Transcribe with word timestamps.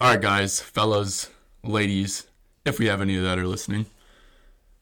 All 0.00 0.10
right, 0.10 0.20
guys, 0.20 0.60
fellas, 0.60 1.28
ladies, 1.64 2.28
if 2.64 2.78
we 2.78 2.86
have 2.86 3.00
any 3.00 3.16
of 3.16 3.24
that 3.24 3.36
are 3.36 3.48
listening, 3.48 3.86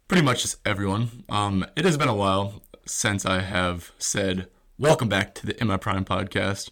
pretty 0.09 0.23
much 0.23 0.43
just 0.43 0.59
everyone. 0.67 1.25
Um, 1.31 1.65
it 1.75 1.87
has 1.87 1.97
been 1.97 2.11
a 2.11 2.15
while 2.15 2.61
since 2.85 3.25
I 3.25 3.41
have 3.41 3.93
said 3.97 4.47
welcome 4.79 5.09
back 5.09 5.35
to 5.37 5.47
the 5.47 5.65
My 5.65 5.79
Prime 5.79 6.05
podcast, 6.05 6.69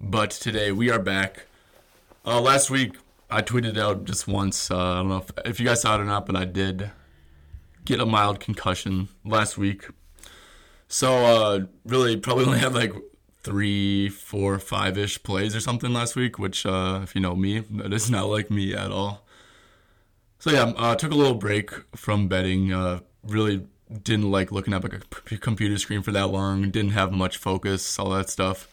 but 0.00 0.30
today 0.30 0.70
we 0.70 0.88
are 0.88 1.00
back. 1.00 1.46
Uh, 2.24 2.40
last 2.40 2.70
week 2.70 2.94
I 3.28 3.42
tweeted 3.42 3.76
out 3.76 4.04
just 4.04 4.28
once. 4.28 4.70
Uh, 4.70 4.78
I 4.78 4.94
don't 4.94 5.08
know 5.08 5.16
if, 5.16 5.30
if 5.44 5.58
you 5.58 5.66
guys 5.66 5.82
saw 5.82 5.96
it 5.96 6.00
or 6.00 6.04
not, 6.04 6.26
but 6.26 6.36
I 6.36 6.44
did 6.44 6.92
get 7.84 7.98
a 7.98 8.06
mild 8.06 8.38
concussion 8.38 9.08
last 9.24 9.58
week. 9.58 9.88
So 10.86 11.12
uh, 11.12 11.60
really, 11.84 12.16
probably 12.18 12.44
only 12.44 12.60
had 12.60 12.72
like 12.72 12.92
three, 13.42 14.08
four, 14.08 14.58
five 14.58 14.98
ish 14.98 15.22
plays 15.22 15.56
or 15.56 15.60
something 15.60 15.92
last 15.92 16.16
week, 16.16 16.38
which, 16.38 16.66
uh, 16.66 17.00
if 17.02 17.14
you 17.14 17.20
know 17.20 17.34
me, 17.34 17.60
that 17.60 17.92
is 17.92 18.10
not 18.10 18.28
like 18.28 18.50
me 18.50 18.74
at 18.74 18.90
all. 18.90 19.26
So 20.38 20.50
yeah, 20.50 20.72
uh, 20.76 20.94
took 20.94 21.12
a 21.12 21.14
little 21.14 21.34
break 21.34 21.70
from 21.94 22.28
betting. 22.28 22.72
Uh, 22.72 23.00
really 23.22 23.66
didn't 24.02 24.30
like 24.30 24.52
looking 24.52 24.72
at 24.72 24.82
like 24.82 24.94
a 25.32 25.36
computer 25.36 25.78
screen 25.78 26.02
for 26.02 26.12
that 26.12 26.28
long. 26.28 26.70
Didn't 26.70 26.92
have 26.92 27.12
much 27.12 27.36
focus, 27.36 27.98
all 27.98 28.10
that 28.10 28.30
stuff. 28.30 28.68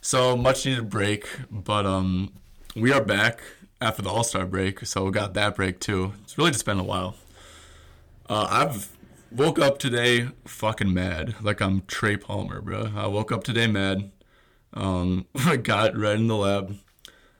So 0.00 0.36
much 0.36 0.64
needed 0.64 0.88
break, 0.88 1.28
but 1.50 1.86
um, 1.86 2.32
we 2.74 2.92
are 2.92 3.02
back 3.02 3.40
after 3.80 4.02
the 4.02 4.10
All 4.10 4.24
Star 4.24 4.46
break, 4.46 4.86
so 4.86 5.04
we 5.04 5.10
got 5.10 5.34
that 5.34 5.56
break 5.56 5.80
too. 5.80 6.12
It's 6.22 6.38
really 6.38 6.50
just 6.50 6.64
been 6.64 6.78
a 6.78 6.84
while. 6.84 7.14
Uh, 8.28 8.46
I've 8.50 8.88
woke 9.30 9.58
up 9.58 9.78
today 9.78 10.28
fucking 10.44 10.92
mad. 10.92 11.36
Like 11.42 11.60
I'm 11.60 11.82
Trey 11.86 12.16
Palmer, 12.16 12.60
bro. 12.60 12.92
I 12.96 13.06
woke 13.06 13.32
up 13.32 13.44
today 13.44 13.66
mad. 13.66 14.10
Um, 14.72 15.26
I 15.34 15.56
got 15.56 15.96
right 15.96 16.16
in 16.16 16.26
the 16.26 16.36
lab. 16.36 16.76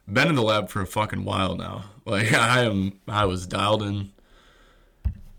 Been 0.07 0.29
in 0.29 0.35
the 0.35 0.43
lab 0.43 0.69
for 0.69 0.81
a 0.81 0.87
fucking 0.87 1.25
while 1.25 1.57
now. 1.57 1.85
Like 2.05 2.33
I 2.35 2.63
am, 2.63 3.01
I 3.07 3.25
was 3.25 3.47
dialed 3.47 3.83
in, 3.83 4.13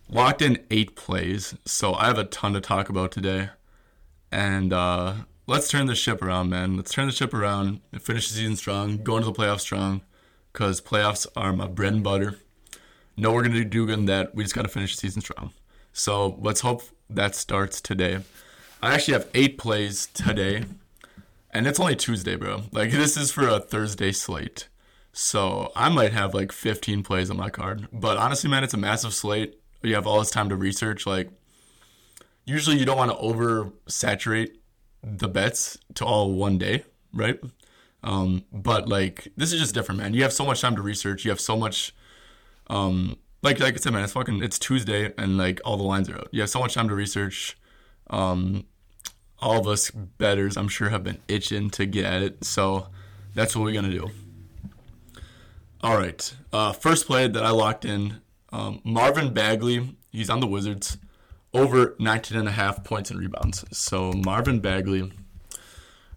locked 0.10 0.42
in 0.42 0.66
eight 0.70 0.96
plays. 0.96 1.56
So 1.66 1.94
I 1.94 2.08
have 2.08 2.18
a 2.18 2.26
ton 2.26 2.54
to 2.54 2.62
talk 2.62 2.90
about 2.90 3.12
today, 3.12 3.50
and 4.32 4.74
uh, 4.74 5.14
let's 5.48 5.70
turn 5.70 5.88
the 5.88 5.96
ship 5.96 6.22
around, 6.22 6.50
man. 6.50 6.76
Let's 6.76 6.92
turn 6.92 7.08
the 7.08 7.14
ship 7.14 7.34
around. 7.34 7.82
Finish 8.00 8.30
the 8.30 8.36
season 8.36 8.56
strong. 8.56 8.98
Go 8.98 9.18
into 9.18 9.32
the 9.32 9.38
playoffs 9.38 9.62
strong, 9.62 10.02
cause 10.54 10.82
playoffs 10.82 11.26
are 11.36 11.54
my 11.54 11.68
bread 11.68 11.94
and 11.94 12.04
butter. 12.04 12.40
No, 13.18 13.34
we're 13.34 13.44
gonna 13.44 13.66
do 13.66 13.86
good 13.86 14.00
in 14.00 14.06
that. 14.06 14.34
We 14.34 14.44
just 14.44 14.56
gotta 14.56 14.70
finish 14.70 14.96
the 14.96 15.02
season 15.02 15.22
strong. 15.22 15.52
So 15.94 16.38
let's 16.40 16.62
hope 16.62 16.84
that 17.10 17.36
starts 17.36 17.82
today. 17.82 18.20
I 18.82 18.94
actually 18.94 19.14
have 19.14 19.28
eight 19.34 19.58
plays 19.58 20.08
today, 20.08 20.66
and 21.52 21.68
it's 21.68 21.80
only 21.80 21.96
Tuesday, 21.96 22.36
bro. 22.36 22.64
Like 22.72 22.92
this 22.92 23.18
is 23.18 23.32
for 23.32 23.48
a 23.48 23.60
Thursday 23.60 24.12
slate. 24.12 24.68
So 25.12 25.72
I 25.76 25.90
might 25.90 26.14
have 26.14 26.34
like 26.34 26.52
15 26.52 27.04
plays 27.04 27.30
on 27.30 27.38
my 27.38 27.50
card. 27.50 27.88
But 27.92 28.18
honestly, 28.18 28.50
man, 28.50 28.64
it's 28.64 28.74
a 28.74 28.78
massive 28.78 29.14
slate. 29.14 29.60
You 29.82 29.96
have 29.96 30.08
all 30.08 30.20
this 30.20 30.30
time 30.30 30.50
to 30.50 30.56
research. 30.56 31.06
Like 31.06 31.30
usually 32.46 32.78
you 32.78 32.86
don't 32.86 32.98
want 32.98 33.12
to 33.12 33.18
oversaturate 33.18 34.56
the 35.04 35.28
bets 35.28 35.78
to 35.96 36.06
all 36.06 36.32
one 36.32 36.58
day, 36.58 36.84
right? 37.14 37.40
Um, 38.04 38.46
but 38.52 38.88
like 38.88 39.28
this 39.36 39.52
is 39.52 39.60
just 39.60 39.74
different, 39.74 40.00
man. 40.00 40.14
You 40.14 40.24
have 40.24 40.34
so 40.34 40.46
much 40.46 40.62
time 40.62 40.76
to 40.76 40.82
research. 40.82 41.26
You 41.26 41.32
have 41.32 41.42
so 41.42 41.58
much 41.58 41.94
um 42.68 43.18
like 43.42 43.60
like 43.60 43.76
I 43.76 43.78
said, 43.78 43.94
man, 43.94 44.04
it's 44.04 44.14
fucking 44.14 44.44
it's 44.44 44.60
Tuesday 44.60 45.14
and 45.18 45.38
like 45.38 45.62
all 45.64 45.78
the 45.78 45.84
lines 45.84 46.10
are 46.10 46.16
out. 46.16 46.28
You 46.32 46.42
have 46.42 46.50
so 46.50 46.60
much 46.60 46.74
time 46.74 46.90
to 46.90 46.96
research. 46.96 47.58
Um, 48.10 48.66
all 49.42 49.60
of 49.60 49.68
us 49.68 49.92
bettors, 49.92 50.58
I'm 50.58 50.68
sure, 50.68 50.90
have 50.90 51.04
been 51.04 51.20
itching 51.28 51.70
to 51.72 51.86
get 51.86 52.06
at 52.06 52.22
it. 52.22 52.44
So 52.44 52.88
that's 53.34 53.56
what 53.56 53.64
we're 53.64 53.74
gonna 53.74 53.90
do. 53.90 54.10
All 55.82 55.98
right, 55.98 56.34
uh, 56.52 56.74
first 56.74 57.08
play 57.08 57.28
that 57.28 57.44
I 57.44 57.52
locked 57.52 57.86
in, 57.86 58.20
um, 58.52 58.82
Marvin 58.84 59.34
Bagley. 59.34 59.96
He's 60.12 60.30
on 60.30 60.42
the 60.42 60.48
Wizards, 60.48 60.98
over 61.54 61.96
19 62.00 62.38
and 62.38 62.50
a 62.50 62.52
half 62.52 62.84
points 62.84 63.10
and 63.12 63.20
rebounds. 63.20 63.64
So 63.72 64.12
Marvin 64.12 64.60
Bagley. 64.60 65.12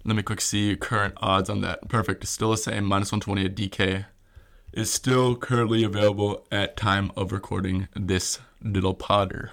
Let 0.05 0.17
me 0.17 0.25
quick 0.25 0.41
see 0.41 0.75
current 0.75 1.15
odds 1.19 1.49
on 1.49 1.61
that. 1.61 1.89
Perfect. 1.89 2.27
Still 2.27 2.51
the 2.51 2.57
same, 2.57 2.85
minus 2.85 3.13
120 3.13 3.45
at 3.45 3.55
DK 3.55 4.07
is 4.73 4.93
still 4.93 5.37
currently 5.37 5.85
available 5.85 6.47
at 6.51 6.77
time 6.77 7.13
of 7.17 7.33
recording 7.33 7.89
this 7.95 8.41
little 8.63 8.95
potter. 8.95 9.53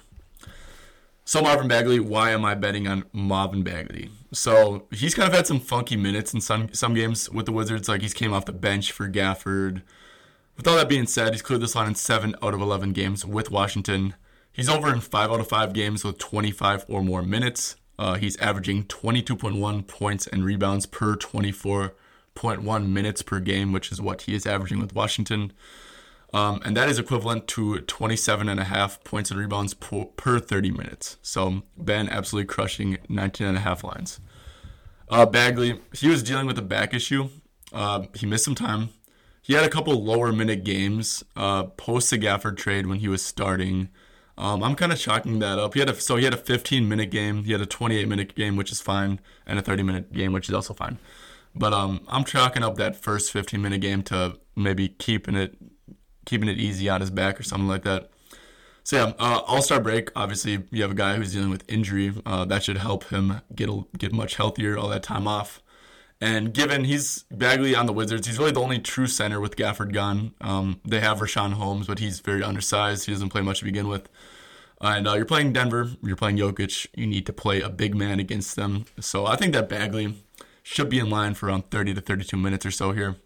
So 1.24 1.42
Marvin 1.42 1.68
Bagley, 1.68 2.00
why 2.00 2.30
am 2.30 2.44
I 2.44 2.54
betting 2.54 2.88
on 2.88 3.04
Marvin 3.12 3.62
Bagley? 3.62 4.10
So 4.32 4.86
he's 4.90 5.14
kind 5.14 5.28
of 5.28 5.34
had 5.34 5.46
some 5.46 5.60
funky 5.60 5.96
minutes 5.96 6.34
in 6.34 6.40
some 6.40 6.72
some 6.72 6.94
games 6.94 7.30
with 7.30 7.46
the 7.46 7.52
Wizards. 7.52 7.88
Like 7.88 8.02
he's 8.02 8.14
came 8.14 8.32
off 8.32 8.46
the 8.46 8.52
bench 8.52 8.92
for 8.92 9.08
Gafford. 9.08 9.82
With 10.56 10.66
all 10.66 10.76
that 10.76 10.88
being 10.88 11.06
said, 11.06 11.32
he's 11.32 11.42
cleared 11.42 11.62
this 11.62 11.74
line 11.74 11.88
in 11.88 11.94
seven 11.94 12.34
out 12.42 12.54
of 12.54 12.60
eleven 12.60 12.92
games 12.92 13.24
with 13.24 13.50
Washington. 13.50 14.14
He's 14.52 14.68
over 14.68 14.92
in 14.92 15.00
five 15.00 15.30
out 15.30 15.40
of 15.40 15.48
five 15.48 15.72
games 15.72 16.02
with 16.02 16.18
25 16.18 16.84
or 16.88 17.02
more 17.02 17.22
minutes. 17.22 17.76
Uh, 17.98 18.14
he's 18.14 18.36
averaging 18.38 18.84
22.1 18.84 19.86
points 19.86 20.26
and 20.26 20.44
rebounds 20.44 20.86
per 20.86 21.14
24 21.14 21.94
0.1 22.40 22.88
minutes 22.88 23.22
per 23.22 23.40
game, 23.40 23.72
which 23.72 23.92
is 23.92 24.00
what 24.00 24.22
he 24.22 24.34
is 24.34 24.46
averaging 24.46 24.80
with 24.80 24.94
Washington. 24.94 25.52
Um, 26.32 26.60
and 26.64 26.76
that 26.76 26.88
is 26.88 26.98
equivalent 26.98 27.48
to 27.48 27.80
27 27.80 28.48
and 28.48 28.60
a 28.60 28.64
half 28.64 29.02
points 29.04 29.30
and 29.30 29.40
rebounds 29.40 29.74
per, 29.74 30.04
per 30.04 30.38
30 30.38 30.70
minutes. 30.70 31.16
So 31.22 31.62
Ben 31.76 32.08
absolutely 32.08 32.46
crushing 32.46 32.98
19 33.08 33.46
and 33.46 33.56
a 33.56 33.60
half 33.60 33.82
lines. 33.82 34.20
Uh, 35.08 35.26
Bagley, 35.26 35.80
he 35.92 36.08
was 36.08 36.22
dealing 36.22 36.46
with 36.46 36.56
a 36.56 36.62
back 36.62 36.94
issue. 36.94 37.28
Uh, 37.72 38.04
he 38.14 38.26
missed 38.26 38.44
some 38.44 38.54
time. 38.54 38.90
He 39.42 39.54
had 39.54 39.64
a 39.64 39.68
couple 39.68 40.02
lower 40.02 40.32
minute 40.32 40.64
games 40.64 41.24
uh, 41.34 41.64
post 41.64 42.10
the 42.10 42.18
Gafford 42.18 42.56
trade 42.56 42.86
when 42.86 43.00
he 43.00 43.08
was 43.08 43.24
starting. 43.24 43.88
Um, 44.38 44.62
I'm 44.62 44.76
kind 44.76 44.92
of 44.92 44.98
chalking 44.98 45.40
that 45.40 45.58
up. 45.58 45.74
He 45.74 45.80
had 45.80 45.90
a 45.90 45.94
so 46.00 46.16
he 46.16 46.24
had 46.24 46.34
a 46.34 46.38
15 46.38 46.88
minute 46.88 47.10
game, 47.10 47.44
he 47.44 47.52
had 47.52 47.60
a 47.60 47.66
28 47.66 48.06
minute 48.06 48.34
game, 48.36 48.56
which 48.56 48.70
is 48.70 48.80
fine, 48.80 49.18
and 49.46 49.58
a 49.58 49.62
30 49.62 49.82
minute 49.82 50.12
game, 50.12 50.32
which 50.32 50.48
is 50.48 50.54
also 50.54 50.74
fine. 50.74 50.98
But 51.54 51.72
um, 51.72 52.02
I'm 52.08 52.24
chalking 52.24 52.62
up 52.62 52.76
that 52.76 52.96
first 52.96 53.32
15 53.32 53.60
minute 53.60 53.80
game 53.80 54.02
to 54.04 54.38
maybe 54.56 54.88
keeping 54.88 55.34
it 55.34 55.56
keeping 56.26 56.48
it 56.48 56.58
easy 56.58 56.88
on 56.88 57.00
his 57.00 57.10
back 57.10 57.40
or 57.40 57.42
something 57.42 57.66
like 57.66 57.82
that. 57.82 58.10
So 58.84 58.96
yeah, 58.96 59.12
uh, 59.18 59.40
All 59.46 59.62
Star 59.62 59.80
break. 59.80 60.10
Obviously, 60.16 60.64
you 60.70 60.82
have 60.82 60.92
a 60.92 60.94
guy 60.94 61.16
who's 61.16 61.32
dealing 61.32 61.50
with 61.50 61.64
injury. 61.68 62.14
Uh, 62.24 62.44
that 62.46 62.62
should 62.62 62.78
help 62.78 63.04
him 63.04 63.40
get 63.54 63.68
a, 63.68 63.84
get 63.98 64.12
much 64.12 64.36
healthier. 64.36 64.78
All 64.78 64.88
that 64.88 65.02
time 65.02 65.26
off, 65.26 65.62
and 66.20 66.52
given 66.52 66.84
he's 66.84 67.24
Bagley 67.30 67.74
on 67.74 67.86
the 67.86 67.92
Wizards, 67.92 68.26
he's 68.26 68.38
really 68.38 68.52
the 68.52 68.60
only 68.60 68.78
true 68.78 69.06
center 69.06 69.40
with 69.40 69.56
Gafford 69.56 69.92
gone. 69.92 70.34
Um, 70.40 70.80
they 70.84 71.00
have 71.00 71.18
Richaun 71.18 71.54
Holmes, 71.54 71.86
but 71.86 71.98
he's 71.98 72.20
very 72.20 72.42
undersized. 72.42 73.06
He 73.06 73.12
doesn't 73.12 73.30
play 73.30 73.42
much 73.42 73.60
to 73.60 73.64
begin 73.64 73.88
with. 73.88 74.08
And 74.82 75.06
uh, 75.06 75.14
you're 75.14 75.26
playing 75.26 75.52
Denver. 75.52 75.90
You're 76.02 76.16
playing 76.16 76.38
Jokic. 76.38 76.86
You 76.94 77.06
need 77.06 77.26
to 77.26 77.32
play 77.32 77.60
a 77.60 77.68
big 77.68 77.94
man 77.94 78.18
against 78.18 78.56
them. 78.56 78.86
So 78.98 79.26
I 79.26 79.36
think 79.36 79.52
that 79.54 79.68
Bagley 79.68 80.14
should 80.70 80.88
be 80.88 81.00
in 81.00 81.10
line 81.10 81.34
for 81.34 81.46
around 81.46 81.68
30 81.68 81.94
to 81.94 82.00
32 82.00 82.36
minutes 82.36 82.64
or 82.64 82.70
so 82.70 82.92
here. 82.92 83.16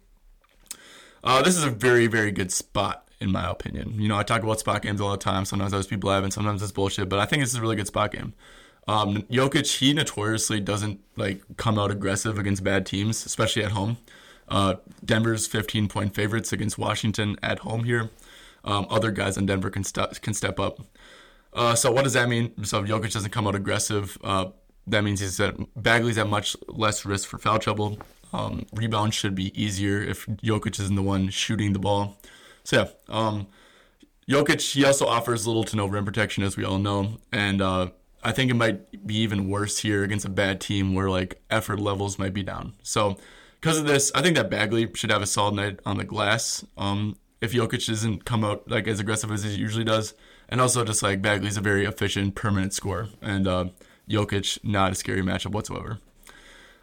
Uh, 1.23 1.43
this 1.43 1.55
is 1.55 1.63
a 1.63 1.69
very, 1.69 2.07
very 2.07 2.31
good 2.31 2.51
spot, 2.51 3.07
in 3.19 3.31
my 3.31 3.47
opinion. 3.47 4.01
You 4.01 4.07
know, 4.07 4.17
I 4.17 4.23
talk 4.23 4.41
about 4.41 4.59
spot 4.59 4.81
games 4.81 4.99
all 4.99 5.11
the 5.11 5.17
time. 5.17 5.45
Sometimes 5.45 5.71
I 5.71 5.77
just 5.77 5.91
be 5.91 5.95
blabbing, 5.95 6.31
sometimes 6.31 6.63
it's 6.63 6.71
bullshit, 6.71 7.07
but 7.07 7.19
I 7.19 7.25
think 7.25 7.43
this 7.43 7.51
is 7.51 7.57
a 7.57 7.61
really 7.61 7.75
good 7.75 7.85
spot 7.85 8.11
game. 8.11 8.33
Um, 8.87 9.23
Jokic, 9.29 9.77
he 9.77 9.93
notoriously 9.93 10.59
doesn't 10.59 10.99
like 11.17 11.43
come 11.55 11.77
out 11.77 11.91
aggressive 11.91 12.39
against 12.39 12.63
bad 12.63 12.83
teams, 12.83 13.23
especially 13.27 13.63
at 13.63 13.73
home. 13.73 13.97
Uh, 14.47 14.75
Denver's 15.03 15.45
15 15.45 15.87
point 15.87 16.15
favorites 16.15 16.51
against 16.51 16.79
Washington 16.79 17.37
at 17.43 17.59
home 17.59 17.83
here. 17.83 18.09
Um, 18.63 18.87
other 18.89 19.11
guys 19.11 19.37
in 19.37 19.45
Denver 19.45 19.69
can, 19.69 19.83
st- 19.83 20.19
can 20.23 20.33
step 20.33 20.59
up. 20.59 20.81
Uh, 21.53 21.75
so 21.75 21.91
what 21.91 22.05
does 22.05 22.13
that 22.13 22.27
mean? 22.27 22.65
So 22.65 22.83
Jokic 22.83 23.13
doesn't 23.13 23.31
come 23.31 23.45
out 23.45 23.53
aggressive. 23.53 24.17
Uh, 24.23 24.47
that 24.87 25.03
means 25.03 25.19
he's 25.19 25.39
at 25.39 25.55
Bagley's 25.81 26.17
at 26.17 26.27
much 26.27 26.55
less 26.67 27.05
risk 27.05 27.27
for 27.27 27.37
foul 27.37 27.59
trouble. 27.59 27.97
Um, 28.33 28.65
rebound 28.73 29.13
should 29.13 29.35
be 29.35 29.59
easier 29.61 30.01
if 30.01 30.25
Jokic 30.25 30.79
isn't 30.79 30.95
the 30.95 31.01
one 31.01 31.29
shooting 31.29 31.73
the 31.73 31.79
ball. 31.79 32.17
So 32.63 32.81
yeah, 32.81 32.87
um, 33.07 33.47
Jokic 34.29 34.73
he 34.73 34.85
also 34.85 35.05
offers 35.05 35.47
little 35.47 35.63
to 35.65 35.75
no 35.75 35.85
rim 35.85 36.05
protection 36.05 36.43
as 36.43 36.57
we 36.57 36.65
all 36.65 36.79
know, 36.79 37.17
and 37.31 37.61
uh, 37.61 37.89
I 38.23 38.31
think 38.31 38.49
it 38.49 38.55
might 38.55 39.05
be 39.05 39.17
even 39.17 39.49
worse 39.49 39.77
here 39.79 40.03
against 40.03 40.25
a 40.25 40.29
bad 40.29 40.59
team 40.59 40.93
where 40.93 41.09
like 41.09 41.41
effort 41.49 41.79
levels 41.79 42.17
might 42.17 42.33
be 42.33 42.43
down. 42.43 42.73
So 42.81 43.17
because 43.61 43.77
of 43.77 43.85
this, 43.85 44.11
I 44.13 44.21
think 44.21 44.35
that 44.35 44.49
Bagley 44.49 44.89
should 44.95 45.11
have 45.11 45.21
a 45.21 45.27
solid 45.27 45.55
night 45.55 45.79
on 45.85 45.97
the 45.97 46.03
glass. 46.03 46.65
Um, 46.77 47.17
if 47.39 47.53
Jokic 47.53 47.85
doesn't 47.87 48.25
come 48.25 48.43
out 48.43 48.69
like 48.69 48.87
as 48.87 48.99
aggressive 48.99 49.31
as 49.31 49.43
he 49.43 49.51
usually 49.51 49.85
does, 49.85 50.13
and 50.49 50.59
also 50.59 50.83
just 50.83 51.03
like 51.03 51.21
Bagley's 51.21 51.57
a 51.57 51.61
very 51.61 51.85
efficient, 51.85 52.35
permanent 52.35 52.73
scorer, 52.73 53.09
and 53.21 53.47
uh, 53.47 53.65
Jokic, 54.09 54.63
not 54.63 54.91
a 54.91 54.95
scary 54.95 55.21
matchup 55.21 55.51
whatsoever. 55.51 55.99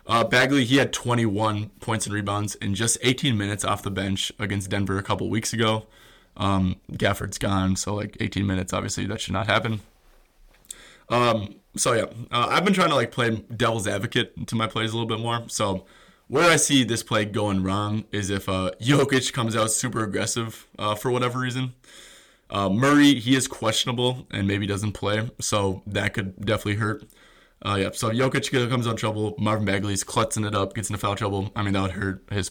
Uh, 0.07 0.25
Bagley, 0.25 0.65
he 0.65 0.79
had 0.79 0.93
21 0.93 1.71
points 1.81 2.07
and 2.07 2.15
rebounds 2.15 2.57
in 2.57 2.75
just 2.75 2.99
18 3.03 3.39
minutes 3.39 3.65
off 3.65 3.83
the 3.83 3.91
bench 3.91 4.33
against 4.39 4.69
Denver 4.69 4.99
a 4.99 5.03
couple 5.03 5.31
weeks 5.31 5.53
ago. 5.53 5.87
Um, 6.37 6.77
Gafford's 6.93 7.39
gone, 7.39 7.77
so 7.77 7.95
like 7.95 8.17
18 8.19 8.47
minutes, 8.47 8.73
obviously 8.73 9.07
that 9.07 9.21
should 9.21 9.35
not 9.35 9.47
happen. 9.47 9.81
Um, 11.09 11.57
so 11.77 11.93
yeah, 11.93 12.07
uh, 12.31 12.49
I've 12.51 12.65
been 12.65 12.75
trying 12.75 12.89
to 12.89 12.95
like 12.95 13.13
play 13.13 13.45
devil's 13.55 13.87
advocate 13.87 14.47
to 14.49 14.57
my 14.57 14.67
plays 14.67 14.91
a 14.91 14.95
little 14.95 15.09
bit 15.09 15.21
more. 15.21 15.45
So 15.49 15.85
Where 16.33 16.51
I 16.51 16.57
see 16.57 16.83
this 16.83 17.03
play 17.03 17.27
going 17.27 17.63
wrong 17.63 18.05
is 18.11 18.31
if 18.31 18.49
uh, 18.49 18.71
Jokic 18.81 19.35
comes 19.35 19.55
out 19.55 19.71
super 19.71 20.03
aggressive 20.03 20.67
uh, 20.79 20.95
for 20.95 21.11
whatever 21.11 21.39
reason. 21.39 21.75
Uh, 22.53 22.69
Murray, 22.69 23.15
he 23.15 23.35
is 23.35 23.49
questionable 23.49 24.27
and 24.31 24.47
maybe 24.47 24.67
doesn't 24.67 24.93
play, 24.93 25.31
so 25.41 25.83
that 25.87 26.13
could 26.13 26.37
definitely 26.45 26.75
hurt. 26.75 27.05
Uh, 27.65 27.79
yeah, 27.81 27.91
so 27.93 28.11
Jokic 28.11 28.69
comes 28.69 28.87
on 28.87 28.95
trouble. 28.97 29.35
Marvin 29.39 29.65
Bagley's 29.65 30.05
clutching 30.05 30.45
it 30.45 30.55
up, 30.55 30.75
gets 30.75 30.91
into 30.91 30.99
foul 30.99 31.17
trouble. 31.17 31.51
I 31.57 31.63
mean, 31.63 31.73
that 31.73 31.83
would 31.83 31.93
hurt 31.93 32.25
his, 32.31 32.51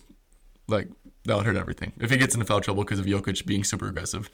like, 0.67 0.89
that 1.25 1.37
would 1.37 1.45
hurt 1.45 1.55
everything 1.55 1.93
if 1.99 2.09
he 2.09 2.17
gets 2.17 2.33
into 2.33 2.45
foul 2.45 2.61
trouble 2.61 2.83
because 2.83 2.97
of 2.97 3.05
Jokic 3.05 3.45
being 3.45 3.63
super 3.63 3.87
aggressive. 3.87 4.29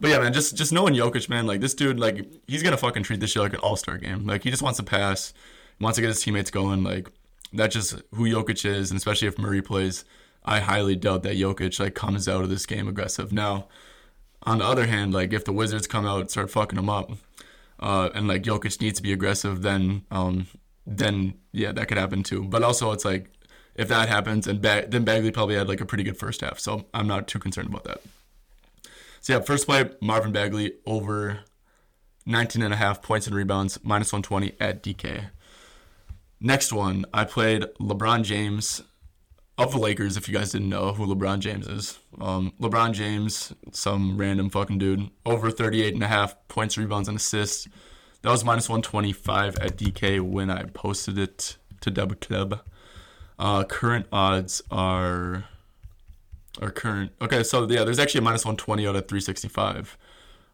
But 0.00 0.08
yeah, 0.08 0.20
man, 0.20 0.32
just 0.32 0.56
just 0.56 0.72
knowing 0.72 0.94
Jokic, 0.94 1.28
man, 1.28 1.46
like 1.46 1.60
this 1.60 1.74
dude, 1.74 2.00
like 2.00 2.26
he's 2.46 2.62
gonna 2.62 2.78
fucking 2.78 3.02
treat 3.02 3.20
this 3.20 3.32
shit 3.32 3.42
like 3.42 3.52
an 3.52 3.60
all 3.60 3.76
star 3.76 3.98
game. 3.98 4.26
Like 4.26 4.44
he 4.44 4.50
just 4.50 4.62
wants 4.62 4.78
to 4.78 4.82
pass, 4.82 5.34
wants 5.78 5.96
to 5.96 6.02
get 6.02 6.08
his 6.08 6.22
teammates 6.22 6.50
going. 6.50 6.82
Like 6.82 7.10
that's 7.52 7.74
just 7.74 8.02
who 8.14 8.24
Jokic 8.24 8.64
is, 8.64 8.90
and 8.90 8.96
especially 8.96 9.28
if 9.28 9.38
Murray 9.38 9.60
plays, 9.60 10.06
I 10.44 10.60
highly 10.60 10.96
doubt 10.96 11.22
that 11.24 11.36
Jokic 11.36 11.78
like 11.78 11.94
comes 11.94 12.26
out 12.26 12.42
of 12.42 12.48
this 12.48 12.64
game 12.64 12.88
aggressive. 12.88 13.32
Now, 13.32 13.68
on 14.42 14.58
the 14.58 14.64
other 14.64 14.86
hand, 14.86 15.12
like 15.12 15.32
if 15.32 15.44
the 15.44 15.52
Wizards 15.52 15.86
come 15.86 16.06
out 16.06 16.20
and 16.20 16.30
start 16.30 16.50
fucking 16.50 16.76
them 16.76 16.88
up, 16.88 17.12
uh, 17.78 18.10
and 18.14 18.28
like 18.28 18.42
Jokic 18.42 18.80
needs 18.80 18.98
to 18.98 19.02
be 19.02 19.12
aggressive, 19.12 19.62
then 19.62 20.02
um, 20.10 20.46
then 20.86 21.34
yeah, 21.52 21.72
that 21.72 21.88
could 21.88 21.98
happen 21.98 22.22
too. 22.22 22.44
But 22.44 22.62
also, 22.62 22.92
it's 22.92 23.04
like 23.04 23.30
if 23.74 23.88
that 23.88 24.08
happens, 24.08 24.46
and 24.46 24.62
then 24.62 25.04
Bagley 25.04 25.30
probably 25.30 25.56
had 25.56 25.68
like 25.68 25.80
a 25.80 25.86
pretty 25.86 26.04
good 26.04 26.18
first 26.18 26.40
half, 26.40 26.58
so 26.58 26.86
I'm 26.94 27.06
not 27.06 27.26
too 27.28 27.38
concerned 27.38 27.68
about 27.68 27.84
that. 27.84 28.00
So 29.20 29.34
yeah, 29.34 29.40
first 29.40 29.66
play 29.66 29.90
Marvin 30.00 30.32
Bagley 30.32 30.72
over 30.86 31.40
19 32.26 32.62
and 32.62 32.72
a 32.72 32.76
half 32.76 33.02
points 33.02 33.26
and 33.26 33.36
rebounds, 33.36 33.78
minus 33.82 34.12
120 34.12 34.54
at 34.60 34.82
DK. 34.82 35.30
Next 36.40 36.72
one, 36.72 37.04
I 37.12 37.24
played 37.24 37.64
LeBron 37.80 38.24
James 38.24 38.82
of 39.60 39.72
the 39.72 39.78
Lakers. 39.78 40.16
If 40.16 40.26
you 40.26 40.34
guys 40.34 40.52
didn't 40.52 40.70
know 40.70 40.92
who 40.92 41.06
LeBron 41.06 41.40
James 41.40 41.68
is, 41.68 41.98
um, 42.20 42.52
LeBron 42.60 42.92
James, 42.92 43.52
some 43.72 44.16
random 44.16 44.48
fucking 44.48 44.78
dude, 44.78 45.10
over 45.26 45.50
38 45.50 45.94
and 45.94 46.02
a 46.02 46.08
half 46.08 46.34
points, 46.48 46.78
rebounds, 46.78 47.08
and 47.08 47.16
assists. 47.18 47.68
That 48.22 48.30
was 48.30 48.44
minus 48.44 48.68
125 48.68 49.56
at 49.56 49.76
DK 49.76 50.20
when 50.20 50.50
I 50.50 50.64
posted 50.64 51.18
it 51.18 51.56
to 51.82 51.90
Dub 51.90 52.20
Club. 52.20 52.60
Uh, 53.38 53.64
current 53.64 54.06
odds 54.12 54.62
are 54.70 55.44
our 56.60 56.70
current. 56.70 57.12
Okay, 57.20 57.42
so 57.42 57.68
yeah, 57.70 57.84
there's 57.84 57.98
actually 57.98 58.20
a 58.20 58.22
minus 58.22 58.44
120 58.44 58.86
out 58.86 58.96
at 58.96 59.08
365 59.08 59.96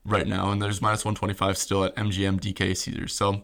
right 0.05 0.27
now, 0.27 0.51
and 0.51 0.61
there's 0.61 0.83
minus 0.83 1.05
125 1.05 1.57
still 1.57 1.85
at 1.85 1.95
MGM 1.97 2.41
DK 2.41 2.77
Caesars. 2.77 3.15
So 3.15 3.43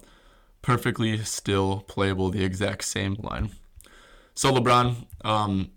perfectly 0.60 1.18
still 1.18 1.84
playable, 1.88 2.30
the 2.30 2.44
exact 2.44 2.84
same 2.84 3.14
line. 3.14 3.50
So 4.34 4.52
LeBron, 4.52 5.06
um, 5.24 5.70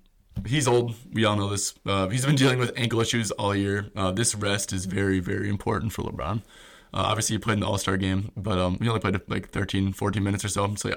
he's 0.46 0.68
old. 0.68 0.96
We 1.12 1.26
all 1.26 1.36
know 1.36 1.50
this. 1.50 1.74
Uh, 1.86 2.08
he's 2.08 2.26
been 2.26 2.36
dealing 2.36 2.60
with 2.60 2.72
ankle 2.78 3.02
issues 3.02 3.32
all 3.32 3.56
year. 3.56 3.92
Uh, 3.96 4.12
this 4.12 4.36
rest 4.36 4.72
is 4.74 4.86
very, 4.86 5.20
very 5.20 5.50
important 5.50 5.94
for 5.94 6.04
LeBron. 6.04 6.42
Uh, 6.94 7.04
obviously, 7.04 7.36
he 7.36 7.40
played 7.40 7.56
in 7.56 7.60
the 7.60 7.68
All 7.68 7.78
Star 7.78 7.98
game, 7.98 8.32
but 8.38 8.58
um, 8.58 8.78
he 8.82 8.88
only 8.88 9.02
played 9.02 9.20
like 9.28 9.50
13, 9.50 9.92
14 9.94 10.24
minutes 10.24 10.46
or 10.46 10.50
so. 10.50 10.74
So 10.76 10.90
yeah, 10.90 10.96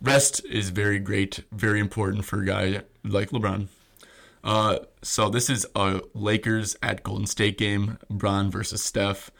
rest 0.00 0.44
is 0.46 0.70
very 0.70 0.98
great, 0.98 1.44
very 1.52 1.78
important 1.78 2.24
for 2.24 2.40
a 2.40 2.46
guy 2.46 2.82
like 3.04 3.30
LeBron. 3.30 3.68
Uh, 4.42 4.78
so 5.02 5.28
this 5.28 5.50
is 5.50 5.66
a 5.74 6.00
Lakers 6.14 6.76
at 6.82 7.02
Golden 7.02 7.26
State 7.26 7.58
game, 7.58 7.98
Bron 8.08 8.50
versus 8.50 8.82
Steph. 8.82 9.30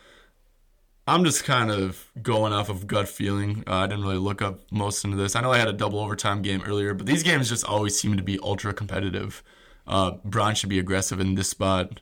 I'm 1.08 1.24
just 1.24 1.44
kind 1.44 1.70
of 1.70 2.10
going 2.20 2.52
off 2.52 2.68
of 2.68 2.86
gut 2.88 3.08
feeling. 3.08 3.62
Uh, 3.66 3.74
I 3.74 3.86
didn't 3.86 4.02
really 4.02 4.16
look 4.16 4.42
up 4.42 4.60
most 4.72 5.04
into 5.04 5.16
this. 5.16 5.36
I 5.36 5.40
know 5.40 5.52
I 5.52 5.58
had 5.58 5.68
a 5.68 5.72
double 5.72 6.00
overtime 6.00 6.42
game 6.42 6.62
earlier, 6.66 6.94
but 6.94 7.06
these 7.06 7.22
games 7.22 7.48
just 7.48 7.64
always 7.64 7.98
seem 7.98 8.16
to 8.16 8.22
be 8.24 8.40
ultra 8.42 8.74
competitive. 8.74 9.42
Uh, 9.86 10.12
Bron 10.24 10.56
should 10.56 10.68
be 10.68 10.80
aggressive 10.80 11.20
in 11.20 11.36
this 11.36 11.48
spot, 11.48 12.00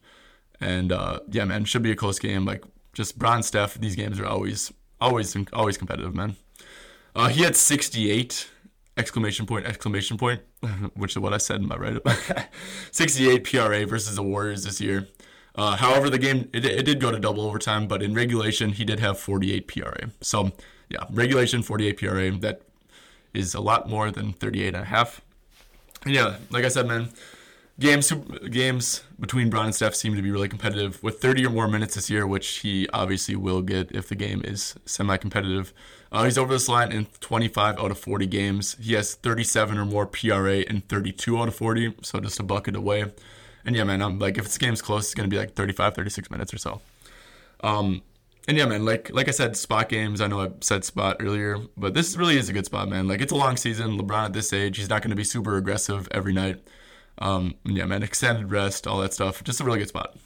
and 0.58 0.90
uh, 0.90 1.20
yeah, 1.30 1.44
man, 1.44 1.66
should 1.66 1.82
be 1.82 1.90
a 1.90 1.96
close 1.96 2.18
game. 2.18 2.46
Like 2.46 2.64
just 2.94 3.18
Bron 3.18 3.42
Steph, 3.42 3.74
these 3.74 3.94
games 3.94 4.18
are 4.18 4.26
always, 4.26 4.72
always, 5.02 5.36
always 5.52 5.76
competitive, 5.76 6.14
man. 6.14 6.36
Uh, 7.14 7.28
he 7.28 7.42
had 7.42 7.56
68 7.56 8.48
exclamation 8.96 9.44
point 9.44 9.66
exclamation 9.66 10.16
point, 10.16 10.40
which 10.94 11.12
is 11.12 11.18
what 11.18 11.34
I 11.34 11.38
said 11.38 11.60
in 11.60 11.68
my 11.68 11.76
write 11.76 11.96
up. 11.96 12.08
68 12.90 13.44
PRA 13.44 13.86
versus 13.86 14.16
the 14.16 14.22
Warriors 14.22 14.64
this 14.64 14.80
year. 14.80 15.08
Uh, 15.54 15.76
however, 15.76 16.10
the 16.10 16.18
game 16.18 16.48
it, 16.52 16.64
it 16.64 16.84
did 16.84 17.00
go 17.00 17.10
to 17.10 17.18
double 17.18 17.42
overtime, 17.42 17.86
but 17.86 18.02
in 18.02 18.14
regulation 18.14 18.70
he 18.70 18.84
did 18.84 19.00
have 19.00 19.18
48 19.18 19.68
PRA. 19.68 20.10
So 20.20 20.52
yeah, 20.88 21.04
regulation 21.10 21.62
48 21.62 21.98
PRA. 21.98 22.30
That 22.32 22.62
is 23.32 23.54
a 23.54 23.60
lot 23.60 23.88
more 23.88 24.10
than 24.10 24.32
38 24.32 24.68
and 24.68 24.76
a 24.76 24.84
half. 24.84 25.20
And 26.04 26.14
yeah, 26.14 26.36
like 26.50 26.64
I 26.64 26.68
said, 26.68 26.86
man, 26.86 27.10
games 27.78 28.12
games 28.50 29.02
between 29.18 29.48
Bron 29.50 29.66
and 29.66 29.74
Steph 29.74 29.94
seem 29.94 30.14
to 30.16 30.22
be 30.22 30.30
really 30.30 30.48
competitive 30.48 31.02
with 31.02 31.20
30 31.20 31.46
or 31.46 31.50
more 31.50 31.68
minutes 31.68 31.94
this 31.94 32.10
year, 32.10 32.26
which 32.26 32.58
he 32.58 32.88
obviously 32.92 33.36
will 33.36 33.62
get 33.62 33.92
if 33.92 34.08
the 34.08 34.14
game 34.14 34.42
is 34.44 34.74
semi-competitive. 34.84 35.72
Uh, 36.12 36.24
he's 36.24 36.38
over 36.38 36.52
this 36.52 36.68
line 36.68 36.92
in 36.92 37.06
25 37.20 37.78
out 37.78 37.90
of 37.90 37.98
40 37.98 38.26
games. 38.26 38.76
He 38.80 38.94
has 38.94 39.14
37 39.14 39.78
or 39.78 39.84
more 39.84 40.06
PRA 40.06 40.58
in 40.58 40.82
32 40.82 41.38
out 41.38 41.48
of 41.48 41.54
40, 41.56 41.94
so 42.02 42.20
just 42.20 42.38
a 42.38 42.42
bucket 42.42 42.76
away. 42.76 43.06
And 43.66 43.74
yeah, 43.74 43.84
man, 43.84 44.02
I'm 44.02 44.18
like 44.18 44.38
if 44.38 44.44
this 44.44 44.58
game's 44.58 44.82
close, 44.82 45.04
it's 45.04 45.14
gonna 45.14 45.28
be 45.28 45.38
like 45.38 45.54
35, 45.54 45.94
36 45.94 46.30
minutes 46.30 46.52
or 46.52 46.58
so. 46.58 46.80
Um, 47.62 48.02
and 48.46 48.58
yeah, 48.58 48.66
man, 48.66 48.84
like 48.84 49.10
like 49.10 49.28
I 49.28 49.30
said, 49.30 49.56
spot 49.56 49.88
games. 49.88 50.20
I 50.20 50.26
know 50.26 50.40
I 50.40 50.48
said 50.60 50.84
spot 50.84 51.16
earlier, 51.20 51.58
but 51.76 51.94
this 51.94 52.16
really 52.16 52.36
is 52.36 52.48
a 52.48 52.52
good 52.52 52.66
spot, 52.66 52.88
man. 52.88 53.08
Like 53.08 53.20
it's 53.20 53.32
a 53.32 53.36
long 53.36 53.56
season. 53.56 53.98
LeBron 53.98 54.26
at 54.26 54.32
this 54.34 54.52
age, 54.52 54.76
he's 54.76 54.90
not 54.90 55.00
going 55.02 55.10
to 55.10 55.16
be 55.16 55.24
super 55.24 55.56
aggressive 55.56 56.08
every 56.10 56.32
night. 56.32 56.62
Um, 57.18 57.54
yeah, 57.64 57.86
man, 57.86 58.02
extended 58.02 58.50
rest, 58.50 58.86
all 58.86 59.00
that 59.00 59.14
stuff. 59.14 59.42
Just 59.44 59.60
a 59.60 59.64
really 59.64 59.78
good 59.78 59.88
spot. 59.88 60.16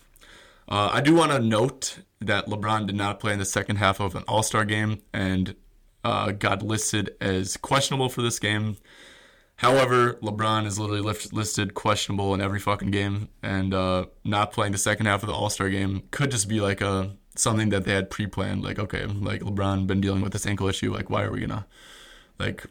Uh, 0.69 0.91
I 0.93 1.01
do 1.01 1.15
want 1.15 1.33
to 1.33 1.39
note 1.39 1.99
that 2.21 2.47
LeBron 2.47 2.87
did 2.87 2.97
not 2.97 3.21
play 3.21 3.33
in 3.33 3.39
the 3.39 3.45
second 3.45 3.77
half 3.77 4.01
of 4.01 4.15
an 4.17 4.25
All 4.27 4.43
Star 4.43 4.65
game 4.65 5.01
and 5.13 5.55
uh, 6.05 6.33
got 6.33 6.63
listed 6.63 7.15
as 7.21 7.57
questionable 7.57 8.09
for 8.09 8.23
this 8.23 8.39
game. 8.39 8.77
However, 9.59 10.15
LeBron 10.15 10.67
is 10.67 10.79
literally 10.79 11.03
listed 11.03 11.75
questionable 11.75 12.33
in 12.33 12.41
every 12.41 12.61
fucking 12.61 12.91
game, 12.91 13.29
and 13.43 13.75
uh, 13.75 14.07
not 14.25 14.53
playing 14.53 14.73
the 14.73 14.79
second 14.79 15.07
half 15.07 15.23
of 15.23 15.29
the 15.29 15.35
All 15.35 15.51
Star 15.51 15.69
game 15.69 16.05
could 16.11 16.31
just 16.31 16.49
be 16.49 16.61
like 16.61 16.81
a 16.81 17.17
something 17.35 17.69
that 17.71 17.85
they 17.85 17.93
had 17.93 18.09
pre-planned. 18.09 18.63
Like, 18.63 18.79
okay, 18.79 19.07
like 19.07 19.43
LeBron 19.43 19.87
been 19.87 20.01
dealing 20.01 20.23
with 20.23 20.33
this 20.33 20.47
ankle 20.47 20.69
issue. 20.69 20.95
Like, 20.95 21.11
why 21.11 21.25
are 21.25 21.33
we 21.33 21.41
gonna 21.41 21.67
like 22.39 22.67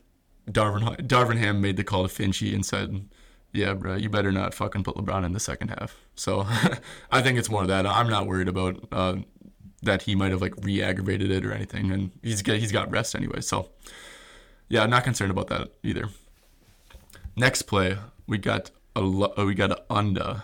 Darvin 0.50 1.06
Darvin 1.06 1.38
Ham 1.38 1.62
made 1.62 1.78
the 1.78 1.84
call 1.84 2.08
to 2.08 2.14
Finchy 2.14 2.54
and 2.54 2.66
said 2.66 3.08
yeah, 3.54 3.74
bro, 3.74 3.96
you 3.96 4.10
better 4.10 4.32
not 4.32 4.54
fucking 4.54 4.84
put 4.84 4.96
LeBron 4.96 5.26
in 5.26 5.34
the 5.34 5.40
second 5.40 5.70
half. 5.70 5.98
So 6.16 6.46
I 7.12 7.22
think 7.22 7.40
it's 7.40 7.50
more 7.50 7.64
of 7.64 7.68
that. 7.68 7.86
I'm 7.86 8.10
not 8.10 8.28
worried 8.28 8.48
about 8.48 8.88
uh, 8.92 9.16
that 9.82 10.04
he 10.04 10.16
might 10.16 10.32
have 10.32 10.42
like 10.42 10.54
re-aggravated 10.62 11.32
it 11.32 11.46
or 11.46 11.52
anything, 11.52 11.92
and 11.92 12.12
he's 12.24 12.42
he's 12.42 12.72
got 12.72 12.92
rest 12.92 13.16
anyway. 13.16 13.42
So 13.42 13.72
yeah, 14.70 14.84
I'm 14.84 14.90
not 14.90 15.04
concerned 15.04 15.32
about 15.32 15.48
that 15.48 15.74
either. 15.84 16.10
Next 17.40 17.62
play, 17.64 17.96
we 18.26 18.40
got 18.40 18.72
a 18.96 19.02
uh, 19.02 19.46
we 19.46 19.54
got 19.54 19.70
a 19.70 19.84
under, 19.92 20.44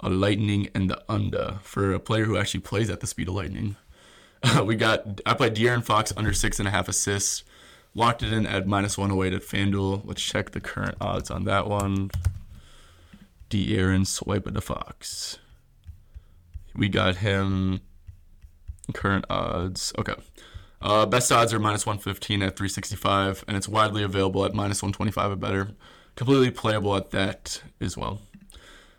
a 0.00 0.10
lightning 0.10 0.68
and 0.74 0.90
the 0.90 1.02
under 1.08 1.58
for 1.62 1.94
a 1.94 1.98
player 1.98 2.26
who 2.26 2.36
actually 2.36 2.60
plays 2.60 2.90
at 2.90 3.00
the 3.00 3.06
speed 3.06 3.28
of 3.28 3.34
lightning. 3.34 3.76
we 4.62 4.76
got 4.76 5.22
I 5.24 5.32
played 5.32 5.54
De'Aaron 5.54 5.82
Fox 5.82 6.12
under 6.18 6.34
six 6.34 6.58
and 6.58 6.68
a 6.68 6.70
half 6.70 6.86
assists. 6.86 7.44
Locked 7.94 8.22
it 8.22 8.30
in 8.30 8.46
at 8.46 8.66
minus 8.66 8.98
108 8.98 9.32
at 9.32 9.40
FanDuel. 9.40 10.02
Let's 10.04 10.22
check 10.22 10.50
the 10.50 10.60
current 10.60 10.96
odds 11.00 11.30
on 11.30 11.44
that 11.44 11.66
one. 11.66 12.10
De'Aaron 13.48 14.06
swipe 14.06 14.46
at 14.46 14.52
the 14.52 14.60
Fox. 14.60 15.38
We 16.76 16.90
got 16.90 17.16
him 17.16 17.80
current 18.92 19.24
odds. 19.30 19.94
Okay. 19.98 20.14
Uh, 20.82 21.04
best 21.06 21.30
odds 21.30 21.52
are 21.52 21.58
minus 21.58 21.84
115 21.84 22.42
at 22.42 22.56
365, 22.56 23.44
and 23.46 23.56
it's 23.56 23.68
widely 23.68 24.02
available 24.02 24.44
at 24.44 24.54
minus 24.54 24.82
125 24.82 25.32
or 25.32 25.36
better. 25.36 25.70
Completely 26.16 26.50
playable 26.50 26.96
at 26.96 27.10
that 27.10 27.62
as 27.80 27.96
well. 27.96 28.22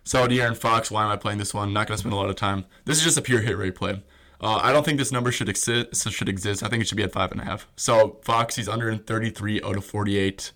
So, 0.04 0.28
De'Aaron 0.28 0.58
Fox, 0.58 0.90
why 0.92 1.04
am 1.04 1.12
I 1.12 1.16
playing 1.16 1.38
this 1.38 1.54
one? 1.54 1.74
Not 1.74 1.88
going 1.88 1.96
to 1.96 2.00
spend 2.00 2.14
a 2.14 2.18
lot 2.18 2.30
of 2.30 2.36
time. 2.36 2.66
This 2.86 2.98
is 2.98 3.04
just 3.04 3.18
a 3.18 3.22
pure 3.22 3.42
hit 3.42 3.58
rate 3.58 3.76
play. 3.76 4.02
Uh, 4.40 4.60
I 4.62 4.72
don't 4.72 4.84
think 4.84 4.98
this 4.98 5.12
number 5.12 5.32
should 5.32 5.50
exist. 5.50 6.10
Should 6.10 6.30
exist. 6.30 6.64
I 6.64 6.68
think 6.68 6.82
it 6.82 6.88
should 6.88 6.98
be 6.98 7.04
at 7.04 7.12
five 7.12 7.32
and 7.32 7.40
a 7.40 7.46
half. 7.46 7.68
So 7.76 8.20
Fox, 8.24 8.56
he's 8.56 8.68
under 8.68 8.90
in 8.90 9.00
33 9.00 9.62
out 9.62 9.78
of 9.78 9.86
48 9.86 10.52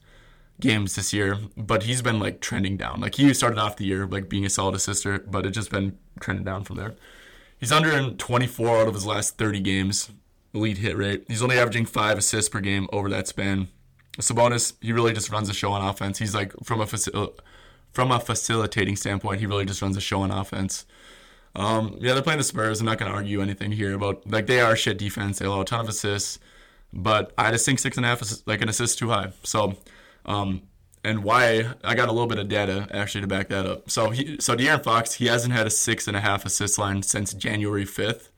games 0.59 0.95
this 0.95 1.13
year, 1.13 1.37
but 1.55 1.83
he's 1.83 2.01
been 2.01 2.19
like 2.19 2.41
trending 2.41 2.77
down. 2.77 3.01
Like 3.01 3.15
he 3.15 3.31
started 3.33 3.59
off 3.59 3.77
the 3.77 3.85
year 3.85 4.07
like 4.07 4.27
being 4.27 4.45
a 4.45 4.49
solid 4.49 4.73
assister, 4.73 5.19
but 5.19 5.45
it's 5.45 5.55
just 5.55 5.69
been 5.69 5.97
trending 6.19 6.45
down 6.45 6.63
from 6.63 6.77
there. 6.77 6.95
He's 7.59 7.71
under 7.71 7.91
in 7.91 8.17
24 8.17 8.81
out 8.81 8.87
of 8.87 8.95
his 8.95 9.05
last 9.05 9.37
30 9.37 9.59
games. 9.59 10.09
Elite 10.55 10.77
hit 10.77 10.97
rate. 10.97 11.25
He's 11.27 11.43
only 11.43 11.59
averaging 11.59 11.85
five 11.85 12.17
assists 12.17 12.49
per 12.49 12.61
game 12.61 12.87
over 12.91 13.09
that 13.09 13.27
span. 13.27 13.67
Sabonis, 14.17 14.73
he 14.81 14.93
really 14.93 15.13
just 15.13 15.29
runs 15.29 15.47
the 15.49 15.53
show 15.53 15.71
on 15.71 15.85
offense. 15.85 16.19
He's 16.19 16.33
like 16.33 16.53
from 16.63 16.79
a 16.79 16.85
facil- 16.85 17.37
from 17.91 18.11
a 18.11 18.19
facilitating 18.19 18.95
standpoint, 18.95 19.39
he 19.39 19.45
really 19.45 19.65
just 19.65 19.81
runs 19.81 19.95
the 19.95 20.01
show 20.01 20.21
on 20.21 20.31
offense. 20.31 20.85
Um, 21.55 21.97
yeah, 21.99 22.13
they're 22.13 22.23
playing 22.23 22.39
the 22.39 22.43
Spurs. 22.43 22.79
I'm 22.79 22.85
not 22.85 22.97
going 22.97 23.09
to 23.09 23.15
argue 23.15 23.41
anything 23.41 23.71
here 23.71 23.93
about 23.93 24.29
like 24.29 24.47
they 24.47 24.59
are 24.59 24.75
shit 24.75 24.97
defense. 24.97 25.39
They 25.39 25.45
allow 25.45 25.61
a 25.61 25.65
ton 25.65 25.79
of 25.79 25.89
assists, 25.89 26.39
but 26.91 27.33
I 27.37 27.51
just 27.51 27.65
think 27.65 27.79
six 27.79 27.97
and 27.97 28.05
a 28.05 28.09
half 28.09 28.21
is 28.21 28.43
like 28.45 28.61
an 28.61 28.69
assist 28.69 28.99
too 28.99 29.09
high. 29.09 29.31
So, 29.43 29.75
um, 30.25 30.63
and 31.03 31.23
why 31.23 31.73
I 31.83 31.95
got 31.95 32.09
a 32.09 32.11
little 32.11 32.27
bit 32.27 32.39
of 32.39 32.49
data 32.49 32.87
actually 32.91 33.21
to 33.21 33.27
back 33.27 33.47
that 33.49 33.65
up. 33.65 33.89
So 33.89 34.09
he, 34.09 34.37
so 34.39 34.55
De'Aaron 34.55 34.83
Fox, 34.83 35.13
he 35.13 35.27
hasn't 35.27 35.53
had 35.53 35.67
a 35.67 35.69
six 35.69 36.07
and 36.07 36.17
a 36.17 36.21
half 36.21 36.45
assist 36.45 36.77
line 36.77 37.03
since 37.03 37.33
January 37.33 37.85
fifth, 37.85 38.31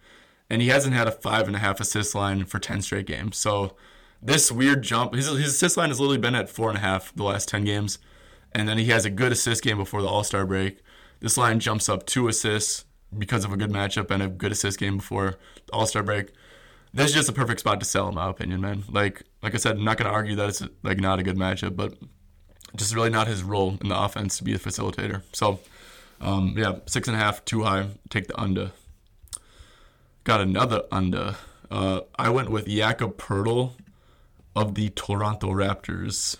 and 0.49 0.61
he 0.61 0.69
hasn't 0.69 0.95
had 0.95 1.07
a 1.07 1.11
five 1.11 1.47
and 1.47 1.55
a 1.55 1.59
half 1.59 1.79
assist 1.79 2.15
line 2.15 2.45
for 2.45 2.59
ten 2.59 2.81
straight 2.81 3.05
games. 3.05 3.37
So 3.37 3.75
this 4.21 4.51
weird 4.51 4.83
jump, 4.83 5.13
his 5.13 5.27
his 5.27 5.53
assist 5.55 5.77
line 5.77 5.89
has 5.89 5.99
literally 5.99 6.17
been 6.17 6.35
at 6.35 6.49
four 6.49 6.69
and 6.69 6.77
a 6.77 6.81
half 6.81 7.13
the 7.15 7.23
last 7.23 7.49
ten 7.49 7.63
games, 7.63 7.99
and 8.51 8.67
then 8.67 8.77
he 8.77 8.85
has 8.85 9.05
a 9.05 9.09
good 9.09 9.31
assist 9.31 9.63
game 9.63 9.77
before 9.77 10.01
the 10.01 10.07
All 10.07 10.23
Star 10.23 10.45
break. 10.45 10.79
This 11.19 11.37
line 11.37 11.59
jumps 11.59 11.89
up 11.89 12.05
two 12.05 12.27
assists 12.27 12.85
because 13.17 13.45
of 13.45 13.53
a 13.53 13.57
good 13.57 13.71
matchup 13.71 14.11
and 14.11 14.21
a 14.21 14.27
good 14.27 14.51
assist 14.51 14.79
game 14.79 14.97
before 14.97 15.37
the 15.65 15.73
All 15.73 15.85
Star 15.85 16.03
break. 16.03 16.31
This 16.93 17.09
is 17.09 17.15
just 17.15 17.29
a 17.29 17.33
perfect 17.33 17.59
spot 17.59 17.79
to 17.79 17.85
sell, 17.85 18.09
in 18.09 18.15
my 18.15 18.29
opinion, 18.29 18.61
man. 18.61 18.83
Like 18.89 19.23
like 19.43 19.53
I 19.53 19.57
said, 19.57 19.77
I'm 19.77 19.83
not 19.83 19.97
gonna 19.97 20.11
argue 20.11 20.35
that 20.35 20.49
it's 20.49 20.63
like 20.83 20.99
not 20.99 21.19
a 21.19 21.23
good 21.23 21.37
matchup, 21.37 21.75
but 21.75 21.93
just 22.75 22.95
really 22.95 23.09
not 23.09 23.27
his 23.27 23.43
role 23.43 23.77
in 23.81 23.89
the 23.89 23.99
offense 23.99 24.37
to 24.37 24.43
be 24.43 24.53
a 24.53 24.59
facilitator. 24.59 25.21
So, 25.31 25.59
um, 26.21 26.53
yeah, 26.57 26.75
six 26.85 27.07
and 27.07 27.15
a 27.15 27.19
half, 27.19 27.43
too 27.45 27.63
high. 27.63 27.87
Take 28.09 28.27
the 28.27 28.39
under. 28.39 28.71
Got 30.27 30.41
another 30.41 30.84
under. 30.91 31.38
Uh, 31.72 32.01
I 32.19 32.29
went 32.29 32.50
with 32.50 32.67
Jakob 32.67 33.15
Poeltl 33.15 33.75
of 34.57 34.75
the 34.75 34.89
Toronto 34.89 35.51
Raptors. 35.51 36.36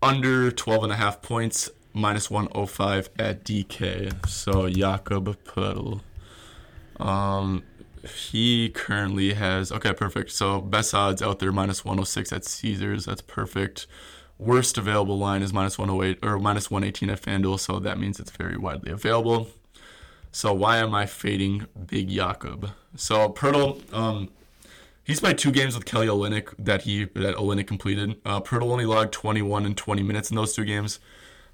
Under 0.00 0.52
12 0.52 0.84
and 0.84 0.92
a 0.92 0.94
half 0.94 1.20
points, 1.20 1.68
minus 1.92 2.30
105 2.30 3.10
at 3.18 3.42
DK. 3.42 4.28
So 4.28 4.68
Jakob 4.68 5.36
Poeltl. 5.42 6.02
Um, 7.00 7.64
he 8.04 8.68
currently 8.68 9.34
has 9.34 9.72
okay, 9.72 9.92
perfect. 9.92 10.30
So 10.30 10.60
best 10.60 10.94
odds 10.94 11.20
out 11.20 11.40
there 11.40 11.50
minus 11.50 11.84
106 11.84 12.32
at 12.32 12.44
Caesars. 12.44 13.06
That's 13.06 13.22
perfect. 13.22 13.88
Worst 14.38 14.78
available 14.78 15.18
line 15.18 15.42
is 15.42 15.52
minus 15.52 15.76
108 15.76 16.24
or 16.24 16.38
minus 16.38 16.70
118 16.70 17.10
at 17.10 17.20
FanDuel, 17.20 17.58
so 17.58 17.80
that 17.80 17.98
means 17.98 18.20
it's 18.20 18.30
very 18.30 18.56
widely 18.56 18.92
available. 18.92 19.48
So 20.34 20.54
why 20.54 20.78
am 20.78 20.94
I 20.94 21.04
fading 21.04 21.66
Big 21.86 22.08
Jakob? 22.08 22.70
So 22.96 23.28
Poeltl, 23.28 23.82
um, 23.92 24.30
he's 25.04 25.20
played 25.20 25.36
two 25.36 25.52
games 25.52 25.74
with 25.74 25.84
Kelly 25.84 26.06
Olynyk 26.06 26.54
that 26.58 26.82
he 26.82 27.04
that 27.04 27.36
Olynyk 27.36 27.66
completed. 27.66 28.18
Uh, 28.24 28.40
Poeltl 28.40 28.72
only 28.72 28.86
logged 28.86 29.12
21 29.12 29.66
and 29.66 29.76
20 29.76 30.02
minutes 30.02 30.30
in 30.30 30.36
those 30.36 30.54
two 30.54 30.64
games. 30.64 31.00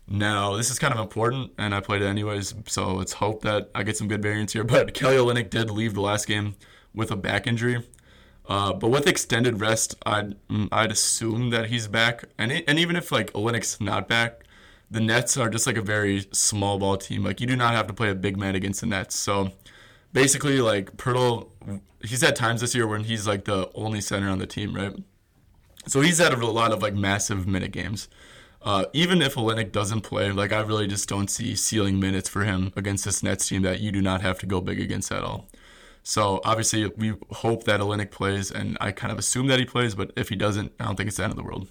Now 0.07 0.57
this 0.57 0.71
is 0.71 0.79
kind 0.79 0.95
of 0.95 1.01
important, 1.01 1.51
and 1.59 1.75
I 1.75 1.81
played 1.81 2.03
it 2.03 2.07
anyways, 2.07 2.55
so 2.67 2.95
let's 2.95 3.15
hope 3.15 3.43
that 3.43 3.69
I 3.75 3.83
get 3.83 3.97
some 3.97 4.07
good 4.07 4.23
variance 4.23 4.53
here. 4.53 4.65
But 4.65 4.95
Kelly 4.95 5.17
Olynyk 5.17 5.51
did 5.51 5.71
leave 5.71 5.95
the 5.95 6.01
last 6.01 6.29
game 6.29 6.55
with 6.95 7.11
a 7.11 7.17
back 7.17 7.49
injury. 7.49 7.85
Uh, 8.49 8.73
but 8.73 8.89
with 8.89 9.07
extended 9.07 9.61
rest, 9.61 9.97
I'd 10.07 10.37
mm, 10.49 10.69
I'd 10.71 10.93
assume 10.93 11.51
that 11.51 11.67
he's 11.67 11.89
back, 11.89 12.25
and 12.39 12.53
it, 12.53 12.65
and 12.69 12.79
even 12.79 12.95
if 12.95 13.11
like 13.11 13.33
Olynyk's 13.33 13.81
not 13.81 14.09
back, 14.09 14.45
the 14.91 15.01
Nets 15.01 15.37
are 15.37 15.51
just 15.51 15.67
like 15.67 15.77
a 15.77 15.83
very 15.83 16.27
small 16.33 16.79
ball 16.79 16.97
team. 16.97 17.25
Like 17.25 17.41
you 17.41 17.47
do 17.47 17.57
not 17.57 17.75
have 17.75 17.87
to 17.89 17.93
play 17.93 18.11
a 18.11 18.15
big 18.15 18.37
man 18.37 18.55
against 18.55 18.81
the 18.81 18.87
Nets. 18.87 19.17
So 19.17 19.53
basically, 20.13 20.61
like 20.61 20.97
Poeltl, 20.97 21.49
he's 22.03 22.23
had 22.23 22.37
times 22.37 22.61
this 22.61 22.75
year 22.75 22.87
when 22.87 23.05
he's 23.05 23.27
like 23.27 23.45
the 23.45 23.71
only 23.75 24.01
center 24.01 24.29
on 24.29 24.39
the 24.39 24.47
team, 24.47 24.75
right? 24.75 24.95
So 25.87 26.01
he's 26.01 26.19
had 26.19 26.33
a 26.33 26.47
lot 26.47 26.73
of 26.73 26.83
like 26.83 26.95
massive 26.95 27.47
minute 27.47 27.73
games. 27.73 28.09
Uh, 28.61 28.87
even 28.93 29.23
if 29.23 29.37
Olynyk 29.37 29.71
doesn't 29.71 30.01
play, 30.01 30.33
like 30.33 30.53
I 30.53 30.61
really 30.61 30.87
just 30.87 31.09
don't 31.09 31.31
see 31.31 31.55
ceiling 31.55 32.01
minutes 32.01 32.29
for 32.29 32.45
him 32.45 32.73
against 32.75 33.05
this 33.05 33.23
Nets 33.23 33.49
team 33.49 33.63
that 33.63 33.81
you 33.81 33.93
do 33.93 34.03
not 34.03 34.21
have 34.23 34.39
to 34.41 34.47
go 34.47 34.61
big 34.61 34.81
against 34.81 35.13
at 35.13 35.23
all. 35.23 35.47
So 36.03 36.41
obviously, 36.45 36.87
we 36.87 37.15
hope 37.31 37.65
that 37.65 37.81
Olynyk 37.81 38.11
plays, 38.11 38.51
and 38.51 38.79
I 38.81 38.93
kind 38.93 39.13
of 39.13 39.19
assume 39.19 39.47
that 39.49 39.59
he 39.59 39.65
plays. 39.65 39.95
But 39.95 40.13
if 40.17 40.31
he 40.31 40.37
doesn't, 40.37 40.73
I 40.81 40.87
don't 40.87 40.97
think 40.97 41.09
it's 41.09 41.19
the 41.19 41.25
end 41.25 41.33
of 41.33 41.37
the 41.37 41.43
world. 41.45 41.69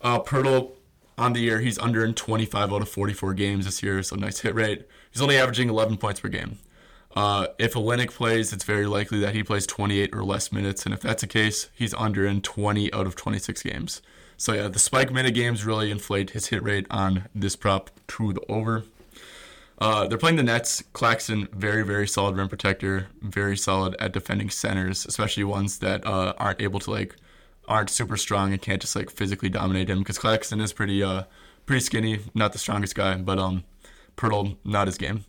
Uh, 0.00 0.20
Poeltl 0.20 0.72
on 1.22 1.32
the 1.32 1.40
year, 1.40 1.60
he's 1.60 1.78
under 1.78 2.04
in 2.04 2.14
25 2.14 2.72
out 2.72 2.82
of 2.82 2.88
44 2.88 3.34
games 3.34 3.64
this 3.64 3.82
year, 3.82 4.02
so 4.02 4.16
nice 4.16 4.40
hit 4.40 4.54
rate. 4.54 4.86
He's 5.10 5.22
only 5.22 5.36
averaging 5.36 5.68
11 5.68 5.96
points 5.98 6.20
per 6.20 6.28
game. 6.28 6.58
Uh, 7.14 7.46
if 7.58 7.74
Olynyk 7.74 8.10
plays, 8.10 8.52
it's 8.52 8.64
very 8.64 8.86
likely 8.86 9.20
that 9.20 9.34
he 9.34 9.42
plays 9.42 9.66
28 9.66 10.14
or 10.14 10.24
less 10.24 10.50
minutes, 10.50 10.84
and 10.84 10.94
if 10.94 11.00
that's 11.00 11.20
the 11.20 11.26
case, 11.26 11.70
he's 11.74 11.94
under 11.94 12.26
in 12.26 12.40
20 12.40 12.92
out 12.92 13.06
of 13.06 13.14
26 13.14 13.62
games. 13.62 14.02
So 14.36 14.52
yeah, 14.54 14.68
the 14.68 14.78
spike 14.78 15.12
minute 15.12 15.34
games 15.34 15.64
really 15.64 15.90
inflate 15.90 16.30
his 16.30 16.46
hit 16.46 16.62
rate 16.62 16.86
on 16.90 17.28
this 17.34 17.54
prop 17.54 17.90
to 18.08 18.32
the 18.32 18.40
over. 18.48 18.84
Uh, 19.78 20.06
they're 20.06 20.18
playing 20.18 20.36
the 20.36 20.42
Nets. 20.42 20.82
Claxton, 20.92 21.48
very, 21.52 21.84
very 21.84 22.08
solid 22.08 22.36
rim 22.36 22.48
protector, 22.48 23.08
very 23.20 23.56
solid 23.56 23.94
at 24.00 24.12
defending 24.12 24.48
centers, 24.48 25.04
especially 25.06 25.44
ones 25.44 25.78
that 25.78 26.06
uh, 26.06 26.34
aren't 26.38 26.62
able 26.62 26.80
to 26.80 26.90
like 26.90 27.16
aren't 27.72 27.90
super 27.90 28.16
strong 28.16 28.52
and 28.52 28.60
can't 28.60 28.80
just 28.80 28.94
like 28.94 29.10
physically 29.10 29.48
dominate 29.48 29.90
him. 29.90 30.00
Because 30.00 30.18
Claxton 30.18 30.60
is 30.60 30.72
pretty, 30.72 31.02
uh, 31.02 31.24
pretty 31.66 31.80
skinny, 31.80 32.20
not 32.34 32.52
the 32.52 32.58
strongest 32.58 32.94
guy, 32.94 33.16
but 33.16 33.38
um, 33.38 33.64
Poeltl 34.16 34.56
not 34.64 34.86
his 34.86 34.98
game. 34.98 35.24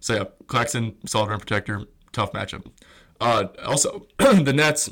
So 0.00 0.14
yeah, 0.14 0.24
Claxton, 0.46 0.96
solid 1.06 1.30
rim 1.30 1.40
protector, 1.40 1.84
tough 2.12 2.32
matchup. 2.32 2.66
Uh, 3.20 3.48
also, 3.64 4.06
the 4.18 4.52
Nets, 4.52 4.90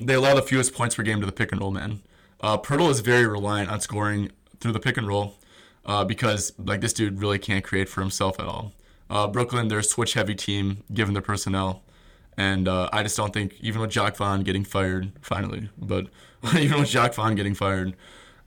they 0.00 0.14
allow 0.14 0.34
the 0.34 0.42
fewest 0.42 0.74
points 0.74 0.94
per 0.94 1.02
game 1.02 1.20
to 1.20 1.26
the 1.26 1.32
pick 1.32 1.52
and 1.52 1.60
roll 1.60 1.70
man. 1.70 2.02
Uh, 2.40 2.58
Poeltl 2.58 2.90
is 2.90 3.00
very 3.00 3.26
reliant 3.26 3.70
on 3.70 3.80
scoring 3.80 4.30
through 4.60 4.72
the 4.72 4.80
pick 4.80 4.96
and 4.96 5.06
roll 5.06 5.36
uh, 5.84 6.04
because 6.04 6.52
like 6.58 6.80
this 6.80 6.92
dude 6.92 7.20
really 7.20 7.38
can't 7.38 7.64
create 7.64 7.88
for 7.88 8.00
himself 8.00 8.38
at 8.40 8.46
all. 8.46 8.72
Uh, 9.10 9.26
Brooklyn, 9.26 9.68
they're 9.68 9.80
a 9.80 9.84
switch 9.84 10.14
heavy 10.14 10.34
team 10.34 10.84
given 10.92 11.12
their 11.12 11.22
personnel, 11.22 11.82
and 12.36 12.68
uh, 12.68 12.88
I 12.92 13.02
just 13.02 13.16
don't 13.16 13.32
think 13.32 13.56
even 13.60 13.80
with 13.80 13.90
Jacque 13.90 14.16
Vaughn 14.16 14.42
getting 14.42 14.64
fired 14.64 15.12
finally, 15.20 15.70
but 15.76 16.06
even 16.56 16.80
with 16.80 16.88
Jacque 16.88 17.14
Vaughn 17.14 17.34
getting 17.34 17.54
fired, 17.54 17.94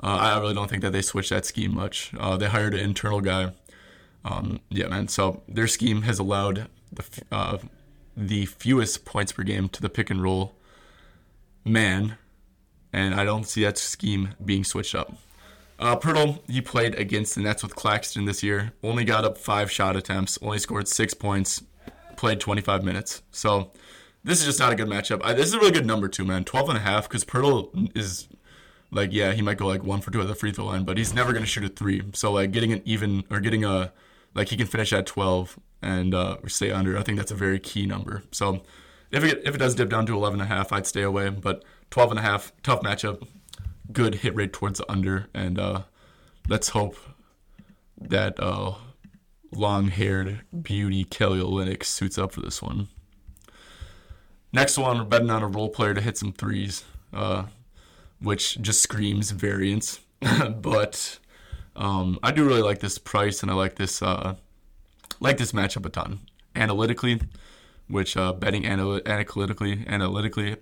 uh, 0.01 0.18
I 0.20 0.39
really 0.39 0.54
don't 0.54 0.70
think 0.70 0.82
that 0.82 0.92
they 0.92 1.01
switch 1.01 1.30
that 1.30 1.46
scheme 1.46 1.74
much. 1.74 2.12
Uh, 2.20 2.38
they 2.38 2.48
hired 2.48 2.74
an 2.74 2.80
internal 2.80 3.22
guy. 3.22 3.51
Um, 4.24 4.60
yeah, 4.70 4.88
man. 4.88 5.08
So 5.08 5.44
their 5.48 5.68
scheme 5.68 6.04
has 6.04 6.20
allowed 6.20 6.68
the 6.92 7.04
uh, 7.32 7.58
the 8.18 8.46
fewest 8.46 9.06
points 9.06 9.32
per 9.32 9.44
game 9.44 9.70
to 9.70 9.82
the 9.82 9.89
pick 9.89 10.10
and 10.10 10.22
roll 10.22 10.56
man, 11.65 12.18
and 12.94 13.15
I 13.15 13.25
don't 13.25 13.46
see 13.46 13.63
that 13.63 13.77
scheme 13.77 14.36
being 14.44 14.63
switched 14.63 14.96
up. 14.96 15.13
Uh, 15.77 15.98
Poeltl, 15.98 16.39
he 16.50 16.62
played 16.62 16.96
against 16.96 17.36
the 17.36 17.42
Nets 17.42 17.62
with 17.62 17.75
Claxton 17.75 18.25
this 18.25 18.42
year. 18.42 18.72
Only 18.82 19.04
got 19.04 19.25
up 19.25 19.38
five 19.38 19.70
shot 19.70 19.98
attempts, 19.98 20.39
only 20.42 20.60
scored 20.60 20.88
six 20.88 21.13
points, 21.13 21.63
played 22.18 22.40
25 22.40 22.84
minutes. 22.84 23.22
So 23.32 23.72
this 24.24 24.40
is 24.40 24.46
just 24.46 24.60
not 24.60 24.72
a 24.72 24.76
good 24.76 24.88
matchup. 24.88 25.22
I, 25.24 25.34
this 25.34 25.48
is 25.48 25.54
a 25.54 25.60
really 25.60 25.72
good 25.72 25.86
number, 25.86 26.08
too, 26.08 26.26
man. 26.26 26.44
12 26.44 26.70
and 26.70 26.78
a 26.78 26.82
half, 26.82 27.08
because 27.08 27.24
Poeltl 27.24 27.92
is, 27.96 28.28
like, 28.92 29.12
yeah, 29.12 29.34
he 29.34 29.42
might 29.42 29.58
go, 29.58 29.68
like, 29.68 29.84
one 29.84 30.02
for 30.02 30.12
two 30.12 30.22
at 30.22 30.28
the 30.28 30.36
free 30.36 30.52
throw 30.52 30.66
line, 30.66 30.84
but 30.84 30.98
he's 30.98 31.14
never 31.14 31.32
going 31.32 31.44
to 31.44 31.50
shoot 31.50 31.64
a 31.64 31.70
three. 31.70 32.02
So, 32.14 32.32
like, 32.32 32.52
getting 32.52 32.72
an 32.74 32.82
even, 32.86 33.24
or 33.30 33.40
getting 33.40 33.64
a, 33.64 33.92
like, 34.34 34.50
he 34.50 34.58
can 34.58 34.68
finish 34.68 34.94
at 34.94 35.06
12 35.06 35.60
and 35.82 36.14
uh, 36.16 36.38
stay 36.48 36.72
under. 36.72 36.98
I 36.98 37.04
think 37.04 37.18
that's 37.18 37.32
a 37.32 37.36
very 37.36 37.60
key 37.60 37.86
number. 37.86 38.24
So 38.32 38.64
if 39.12 39.24
it, 39.24 39.42
if 39.46 39.56
it 39.56 39.58
does 39.60 39.76
dip 39.76 39.90
down 39.90 40.06
to 40.08 40.16
11 40.16 40.42
and 40.42 40.52
a 40.52 40.54
half, 40.54 40.74
I'd 40.74 40.88
stay 40.88 41.04
away. 41.04 41.30
But 41.30 41.64
12 41.92 42.12
and 42.12 42.20
a 42.20 42.24
half, 42.24 42.52
tough 42.64 42.82
matchup 42.82 43.28
good 43.92 44.16
hit 44.16 44.36
rate 44.36 44.54
towards 44.54 44.80
the 44.80 44.92
under, 44.92 45.28
and 45.34 45.60
uh, 45.60 45.82
let's 46.48 46.70
hope 46.70 46.98
that 48.00 48.40
uh, 48.40 48.74
long-haired 49.52 50.42
beauty 50.62 51.04
Kelly 51.04 51.40
Olynyk 51.40 51.84
suits 51.84 52.18
up 52.18 52.32
for 52.32 52.42
this 52.42 52.62
one. 52.62 52.88
Next 54.52 54.78
one, 54.78 54.98
we're 54.98 55.04
betting 55.04 55.30
on 55.30 55.44
a 55.44 55.48
role 55.48 55.70
player 55.70 55.94
to 55.94 56.02
hit 56.02 56.18
some 56.18 56.32
threes, 56.32 56.86
uh, 57.14 57.44
which 58.22 58.62
just 58.62 58.82
screams 58.82 59.32
variance. 59.32 60.00
but 60.62 61.20
um, 61.75 62.20
I 62.24 62.32
do 62.32 62.46
really 62.46 62.62
like 62.62 62.80
this 62.80 62.98
price, 62.98 63.42
and 63.42 63.52
I 63.52 63.54
like 63.54 63.75
this 63.75 64.02
uh, 64.02 64.36
like 65.20 65.38
this 65.38 65.52
matchup 65.52 65.86
a 65.86 65.90
ton. 65.90 66.22
Analytically, 66.56 67.20
which 67.90 68.16
uh, 68.16 68.32
betting 68.32 68.64
anal- 68.64 69.02
analytically 69.06 69.84
analytically 69.88 70.56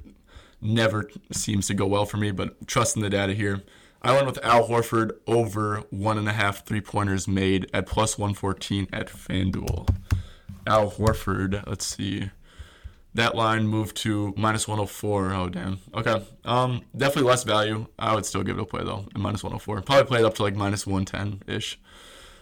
never 0.60 1.10
seems 1.32 1.68
to 1.68 1.74
go 1.74 1.86
well 1.86 2.06
for 2.06 2.18
me, 2.18 2.32
but 2.32 2.68
trusting 2.68 3.04
the 3.04 3.10
data 3.10 3.34
here. 3.34 3.62
I 4.06 4.12
went 4.12 4.26
with 4.26 4.44
Al 4.44 4.68
Horford 4.68 5.12
over 5.28 5.84
one 5.90 6.18
and 6.18 6.28
a 6.28 6.34
half 6.34 6.66
three 6.66 6.82
pointers 6.82 7.26
made 7.26 7.70
at 7.74 7.86
plus 7.86 8.18
114 8.18 8.88
at 8.92 9.08
FanDuel. 9.08 9.88
Al 10.68 10.92
Horford, 10.92 11.66
let's 11.68 11.86
see. 11.86 12.30
That 13.14 13.36
line 13.36 13.68
moved 13.68 13.96
to 13.98 14.34
minus 14.36 14.68
104. 14.68 15.34
Oh, 15.34 15.48
damn. 15.48 15.80
Okay. 15.94 16.26
Um, 16.44 16.82
definitely 16.98 17.30
less 17.30 17.44
value. 17.44 17.86
I 17.98 18.14
would 18.14 18.26
still 18.26 18.44
give 18.44 18.58
it 18.58 18.62
a 18.62 18.66
play, 18.66 18.84
though, 18.84 19.06
at 19.14 19.22
minus 19.22 19.44
104. 19.44 19.82
Probably 19.84 20.06
play 20.06 20.20
it 20.20 20.26
up 20.26 20.34
to 20.36 20.44
like 20.44 20.56
minus 20.56 20.86
110 20.86 21.44
ish. 21.48 21.80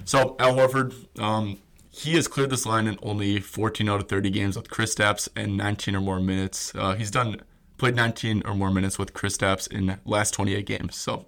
So, 0.06 0.36
Al 0.40 0.56
Horford, 0.56 0.96
um, 1.22 1.60
he 1.92 2.14
has 2.14 2.28
cleared 2.28 2.50
this 2.50 2.66
line 2.66 2.88
in 2.88 2.98
only 3.04 3.40
14 3.40 3.88
out 3.88 4.02
of 4.02 4.08
30 4.08 4.32
games 4.32 4.56
with 4.56 4.70
Kristaps 4.70 5.28
and 5.36 5.58
19 5.58 5.96
or 5.96 6.02
more 6.02 6.20
minutes. 6.22 6.74
Uh, 6.74 6.96
he's 6.96 7.12
done 7.12 7.42
played 7.82 7.96
19 7.96 8.44
or 8.46 8.54
more 8.54 8.72
minutes 8.72 8.98
with 9.00 9.14
Chris 9.14 9.38
Kristaps 9.38 9.68
in 9.72 9.98
last 10.06 10.34
28 10.36 10.66
games. 10.66 10.96
So, 10.96 11.26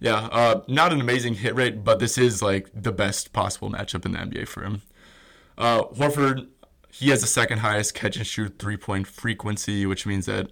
yeah, 0.00 0.28
uh, 0.32 0.62
not 0.66 0.92
an 0.92 1.00
amazing 1.00 1.34
hit 1.34 1.54
rate, 1.54 1.84
but 1.84 1.98
this 1.98 2.16
is 2.16 2.42
like 2.42 2.70
the 2.74 2.90
best 2.90 3.32
possible 3.32 3.70
matchup 3.70 4.06
in 4.06 4.12
the 4.12 4.18
NBA 4.18 4.48
for 4.48 4.62
him. 4.62 4.82
Uh, 5.58 5.82
Horford, 5.84 6.48
he 6.90 7.10
has 7.10 7.20
the 7.20 7.26
second 7.26 7.58
highest 7.58 7.94
catch 7.94 8.16
and 8.16 8.26
shoot 8.26 8.58
three 8.58 8.78
point 8.78 9.06
frequency, 9.06 9.84
which 9.84 10.06
means 10.06 10.26
that 10.26 10.50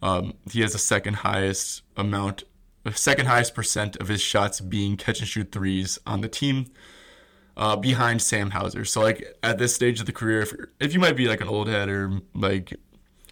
um, 0.00 0.34
he 0.50 0.60
has 0.60 0.72
the 0.72 0.78
second 0.78 1.14
highest 1.14 1.82
amount 1.96 2.44
second 2.94 3.26
highest 3.26 3.54
percent 3.54 3.96
of 3.96 4.08
his 4.08 4.22
shots 4.22 4.60
being 4.60 4.96
catch 4.96 5.18
and 5.18 5.28
shoot 5.28 5.52
threes 5.52 5.98
on 6.06 6.20
the 6.22 6.28
team, 6.28 6.66
uh, 7.56 7.76
behind 7.76 8.22
Sam 8.22 8.50
Hauser. 8.50 8.84
So 8.84 9.00
like 9.00 9.36
at 9.42 9.58
this 9.58 9.74
stage 9.74 10.00
of 10.00 10.06
the 10.06 10.12
career, 10.12 10.40
if 10.42 10.54
if 10.80 10.94
you 10.94 11.00
might 11.00 11.16
be 11.16 11.26
like 11.26 11.40
an 11.40 11.48
old 11.48 11.68
head 11.68 11.88
or 11.88 12.20
like 12.32 12.74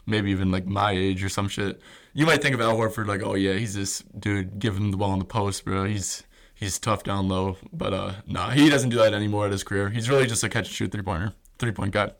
maybe 0.06 0.30
even 0.30 0.50
like 0.50 0.66
my 0.66 0.92
age 0.92 1.22
or 1.22 1.28
some 1.28 1.48
shit, 1.48 1.80
you 2.14 2.26
might 2.26 2.42
think 2.42 2.54
of 2.54 2.60
Al 2.60 2.76
Horford 2.76 3.06
like, 3.06 3.22
oh 3.22 3.34
yeah, 3.34 3.54
he's 3.54 3.75
this 3.75 4.02
dude 4.18 4.58
giving 4.58 4.84
him 4.84 4.90
the 4.90 4.96
ball 4.96 5.12
in 5.12 5.18
the 5.18 5.25
post, 5.25 5.64
bro. 5.64 5.84
He's 5.84 6.22
he's 6.54 6.78
tough 6.78 7.04
down 7.04 7.28
low, 7.28 7.56
but 7.72 7.92
uh, 7.92 8.12
nah, 8.26 8.50
he 8.50 8.68
doesn't 8.68 8.90
do 8.90 8.96
that 8.96 9.14
anymore 9.14 9.46
at 9.46 9.52
his 9.52 9.64
career. 9.64 9.90
He's 9.90 10.08
really 10.08 10.26
just 10.26 10.42
a 10.42 10.48
catch 10.48 10.66
and 10.66 10.75
shoot 10.75 10.92
three 10.92 11.02
pointer, 11.02 11.34
three 11.58 11.72
point 11.72 11.92
guy. 11.92 12.12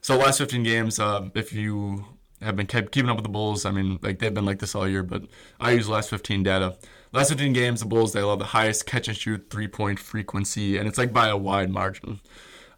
So 0.00 0.16
last 0.16 0.38
15 0.38 0.62
games, 0.62 1.00
uh, 1.00 1.30
if 1.34 1.52
you 1.52 2.04
have 2.40 2.54
been 2.54 2.66
kept 2.66 2.92
keeping 2.92 3.10
up 3.10 3.16
with 3.16 3.24
the 3.24 3.30
Bulls, 3.30 3.64
I 3.64 3.70
mean, 3.72 3.98
like 4.02 4.18
they've 4.20 4.32
been 4.32 4.44
like 4.46 4.60
this 4.60 4.74
all 4.74 4.88
year, 4.88 5.02
but 5.02 5.24
I 5.58 5.72
use 5.72 5.88
last 5.88 6.10
15 6.10 6.42
data. 6.42 6.76
Last 7.12 7.30
15 7.30 7.52
games, 7.52 7.80
the 7.80 7.86
Bulls 7.86 8.12
they 8.12 8.20
allow 8.20 8.36
the 8.36 8.44
highest 8.44 8.86
catch 8.86 9.08
and 9.08 9.16
shoot 9.16 9.48
three 9.50 9.68
point 9.68 9.98
frequency, 9.98 10.78
and 10.78 10.86
it's 10.86 10.98
like 10.98 11.12
by 11.12 11.28
a 11.28 11.36
wide 11.36 11.70
margin. 11.70 12.20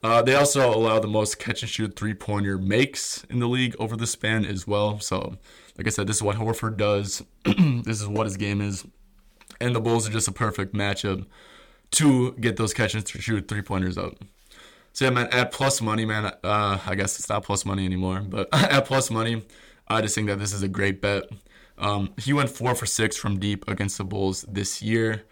Uh, 0.03 0.23
they 0.23 0.35
also 0.35 0.73
allow 0.73 1.01
the 1.01 1.09
most 1.09 1.39
catch 1.39 1.63
and 1.63 1.71
shoot 1.71 1.97
three 1.97 2.15
pointer 2.15 2.57
makes 2.57 3.25
in 3.29 3.41
the 3.41 3.49
league 3.49 3.75
over 3.79 3.97
the 3.97 4.07
span 4.07 4.45
as 4.45 4.67
well. 4.67 5.01
So, 5.01 5.39
like 5.77 5.87
I 5.87 5.91
said, 5.91 6.07
this 6.07 6.17
is 6.17 6.23
what 6.23 6.37
Horford 6.37 6.77
does. 6.77 7.23
this 7.45 8.01
is 8.01 8.07
what 8.07 8.27
his 8.27 8.37
game 8.37 8.61
is, 8.61 8.87
and 9.61 9.75
the 9.75 9.81
Bulls 9.81 10.09
are 10.09 10.13
just 10.13 10.29
a 10.29 10.33
perfect 10.33 10.73
matchup 10.73 11.27
to 11.93 12.33
get 12.33 12.57
those 12.57 12.75
catch 12.75 12.95
and 12.95 13.09
shoot 13.09 13.49
three 13.49 13.63
pointers 13.63 13.99
up. 13.99 14.15
So 14.93 15.05
yeah, 15.05 15.11
man, 15.11 15.29
at 15.33 15.53
plus 15.53 15.81
money, 15.81 16.05
man. 16.05 16.27
Uh, 16.45 16.79
I 16.85 16.95
guess 16.95 17.19
it's 17.19 17.29
not 17.29 17.45
plus 17.45 17.65
money 17.65 17.85
anymore, 17.85 18.21
but 18.21 18.49
at 18.53 18.85
plus 18.85 19.11
money, 19.11 19.45
I 19.89 20.01
just 20.01 20.15
think 20.15 20.29
that 20.29 20.39
this 20.39 20.53
is 20.53 20.63
a 20.63 20.69
great 20.69 21.01
bet. 21.01 21.25
Um, 21.77 22.15
he 22.19 22.33
went 22.33 22.51
four 22.51 22.75
for 22.75 22.87
six 22.87 23.17
from 23.17 23.39
deep 23.39 23.69
against 23.69 23.99
the 23.99 24.05
Bulls 24.05 24.45
this 24.49 24.83
year, 24.83 25.25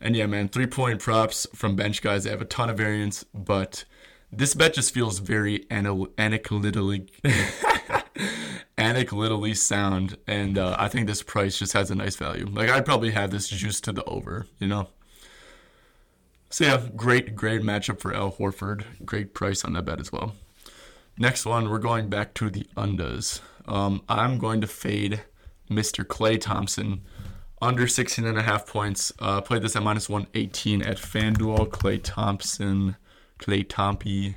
and 0.00 0.16
yeah, 0.16 0.26
man, 0.26 0.48
three 0.48 0.66
point 0.66 1.00
props 1.00 1.46
from 1.54 1.76
bench 1.76 2.02
guys. 2.02 2.24
They 2.24 2.30
have 2.30 2.42
a 2.42 2.46
ton 2.46 2.70
of 2.70 2.76
variance, 2.76 3.24
but 3.34 3.84
this 4.32 4.54
bet 4.54 4.74
just 4.74 4.94
feels 4.94 5.18
very 5.18 5.66
analytically 5.70 7.08
analytically 8.78 9.54
sound, 9.54 10.16
and 10.26 10.58
uh, 10.58 10.74
I 10.78 10.88
think 10.88 11.06
this 11.06 11.22
price 11.22 11.58
just 11.58 11.74
has 11.74 11.90
a 11.90 11.94
nice 11.94 12.16
value. 12.16 12.46
Like 12.50 12.70
I'd 12.70 12.86
probably 12.86 13.10
have 13.10 13.30
this 13.30 13.48
juice 13.48 13.80
to 13.82 13.92
the 13.92 14.04
over, 14.04 14.46
you 14.58 14.66
know. 14.66 14.88
So 16.50 16.64
yeah, 16.64 16.82
great, 16.96 17.34
great 17.34 17.62
matchup 17.62 18.00
for 18.00 18.14
Al 18.14 18.32
Horford. 18.32 18.84
Great 19.04 19.34
price 19.34 19.64
on 19.64 19.74
that 19.74 19.84
bet 19.84 20.00
as 20.00 20.12
well. 20.12 20.34
Next 21.18 21.44
one, 21.46 21.70
we're 21.70 21.78
going 21.78 22.08
back 22.08 22.34
to 22.34 22.50
the 22.50 22.66
undas. 22.76 23.40
Um, 23.66 24.02
I'm 24.08 24.38
going 24.38 24.60
to 24.62 24.66
fade 24.66 25.22
Mr. 25.70 26.04
Klay 26.04 26.40
Thompson 26.40 27.02
under 27.60 27.86
16 27.86 28.26
and 28.26 28.36
a 28.36 28.42
half 28.42 28.66
points. 28.66 29.12
Uh, 29.18 29.40
played 29.40 29.62
this 29.62 29.76
at 29.76 29.82
minus 29.82 30.08
118 30.08 30.82
at 30.82 30.96
FanDuel. 30.96 31.68
Klay 31.68 32.00
Thompson, 32.02 32.96
Klay 33.42 33.66
Tompy. 33.68 34.36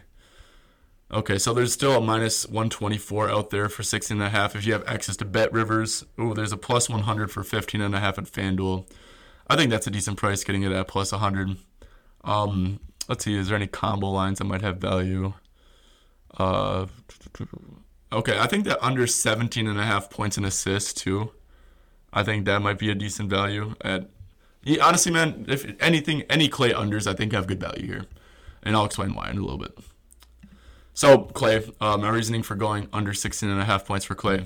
Okay, 1.11 1.37
so 1.37 1.53
there's 1.53 1.71
still 1.71 1.95
a 1.95 2.01
minus 2.01 2.47
124 2.47 3.29
out 3.29 3.51
there 3.51 3.69
for 3.69 3.83
16 3.83 4.17
and 4.17 4.25
a 4.25 4.29
half 4.29 4.55
if 4.55 4.65
you 4.65 4.73
have 4.73 4.87
access 4.87 5.15
to 5.17 5.25
Bet 5.25 5.53
Rivers. 5.53 6.03
Oh, 6.17 6.33
there's 6.33 6.51
a 6.51 6.57
plus 6.57 6.89
100 6.89 7.31
for 7.31 7.43
15 7.43 7.79
and 7.79 7.93
a 7.93 7.99
half 7.99 8.17
at 8.17 8.25
FanDuel. 8.25 8.89
I 9.47 9.55
think 9.55 9.69
that's 9.69 9.85
a 9.85 9.91
decent 9.91 10.17
price 10.17 10.43
getting 10.43 10.63
it 10.63 10.71
at 10.71 10.87
plus 10.87 11.11
100. 11.11 11.57
Um, 12.23 12.79
let's 13.07 13.23
see, 13.23 13.35
is 13.35 13.47
there 13.47 13.55
any 13.55 13.67
combo 13.67 14.09
lines 14.09 14.39
that 14.39 14.45
might 14.45 14.63
have 14.63 14.77
value? 14.77 15.33
Uh, 16.37 16.87
okay, 18.11 18.39
I 18.39 18.47
think 18.47 18.65
that 18.65 18.83
under 18.83 19.05
17 19.05 19.67
and 19.67 19.79
a 19.79 19.83
half 19.83 20.09
points 20.09 20.37
and 20.37 20.45
assists 20.45 20.93
too. 20.93 21.31
I 22.11 22.23
think 22.23 22.45
that 22.45 22.61
might 22.61 22.79
be 22.79 22.89
a 22.89 22.95
decent 22.95 23.29
value 23.29 23.75
at. 23.81 24.09
Yeah, 24.63 24.83
honestly, 24.83 25.11
man, 25.11 25.45
if 25.47 25.71
anything, 25.79 26.23
any 26.23 26.49
Klay 26.49 26.73
unders, 26.73 27.05
I 27.05 27.13
think 27.13 27.33
have 27.33 27.45
good 27.45 27.59
value 27.59 27.85
here, 27.85 28.05
and 28.65 28.75
I'll 28.75 28.85
explain 28.85 29.13
why 29.13 29.29
in 29.29 29.37
a 29.37 29.41
little 29.41 29.57
bit. 29.59 29.77
So 30.93 31.19
Klay, 31.33 31.73
uh, 31.79 31.97
my 31.97 32.09
reasoning 32.09 32.41
for 32.43 32.55
going 32.55 32.87
under 32.91 33.13
16 33.13 33.49
and 33.49 33.61
a 33.61 33.65
half 33.65 33.85
points 33.85 34.05
for 34.05 34.15
Klay. 34.15 34.45